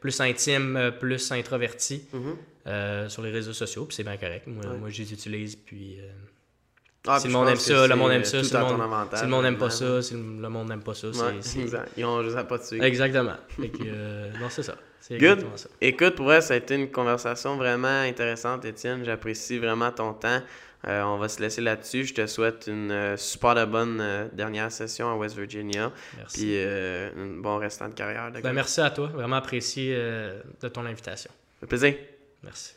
[0.00, 3.08] plus intimes, plus introvertis mm-hmm.
[3.08, 4.46] sur les réseaux sociaux, puis c'est bien correct.
[4.46, 5.98] Moi, moi, je les utilise, puis.
[7.06, 8.44] Ah, si le monde aime ça, le monde aime ça.
[8.44, 11.08] Si le monde, si le monde n'aime pas ça, si le monde n'aime pas ça,
[11.42, 11.60] c'est.
[11.60, 11.88] Exact.
[11.96, 12.80] Ils ont juste à pas dessus.
[12.80, 13.34] Exactement.
[13.58, 14.76] non, c'est ça.
[15.10, 15.44] Good.
[15.80, 19.04] Écoute, pour vrai, ça a été une conversation vraiment intéressante, Étienne.
[19.04, 20.40] J'apprécie vraiment ton temps.
[20.86, 22.04] Euh, on va se laisser là-dessus.
[22.06, 25.92] Je te souhaite une euh, super de bonne euh, dernière session à West Virginia.
[26.16, 26.38] Merci.
[26.38, 28.30] Puis un bon restant de carrière.
[28.42, 29.08] Ben, merci à toi.
[29.08, 31.30] Vraiment apprécié de ton invitation.
[31.62, 31.94] Un plaisir.
[32.42, 32.74] Merci.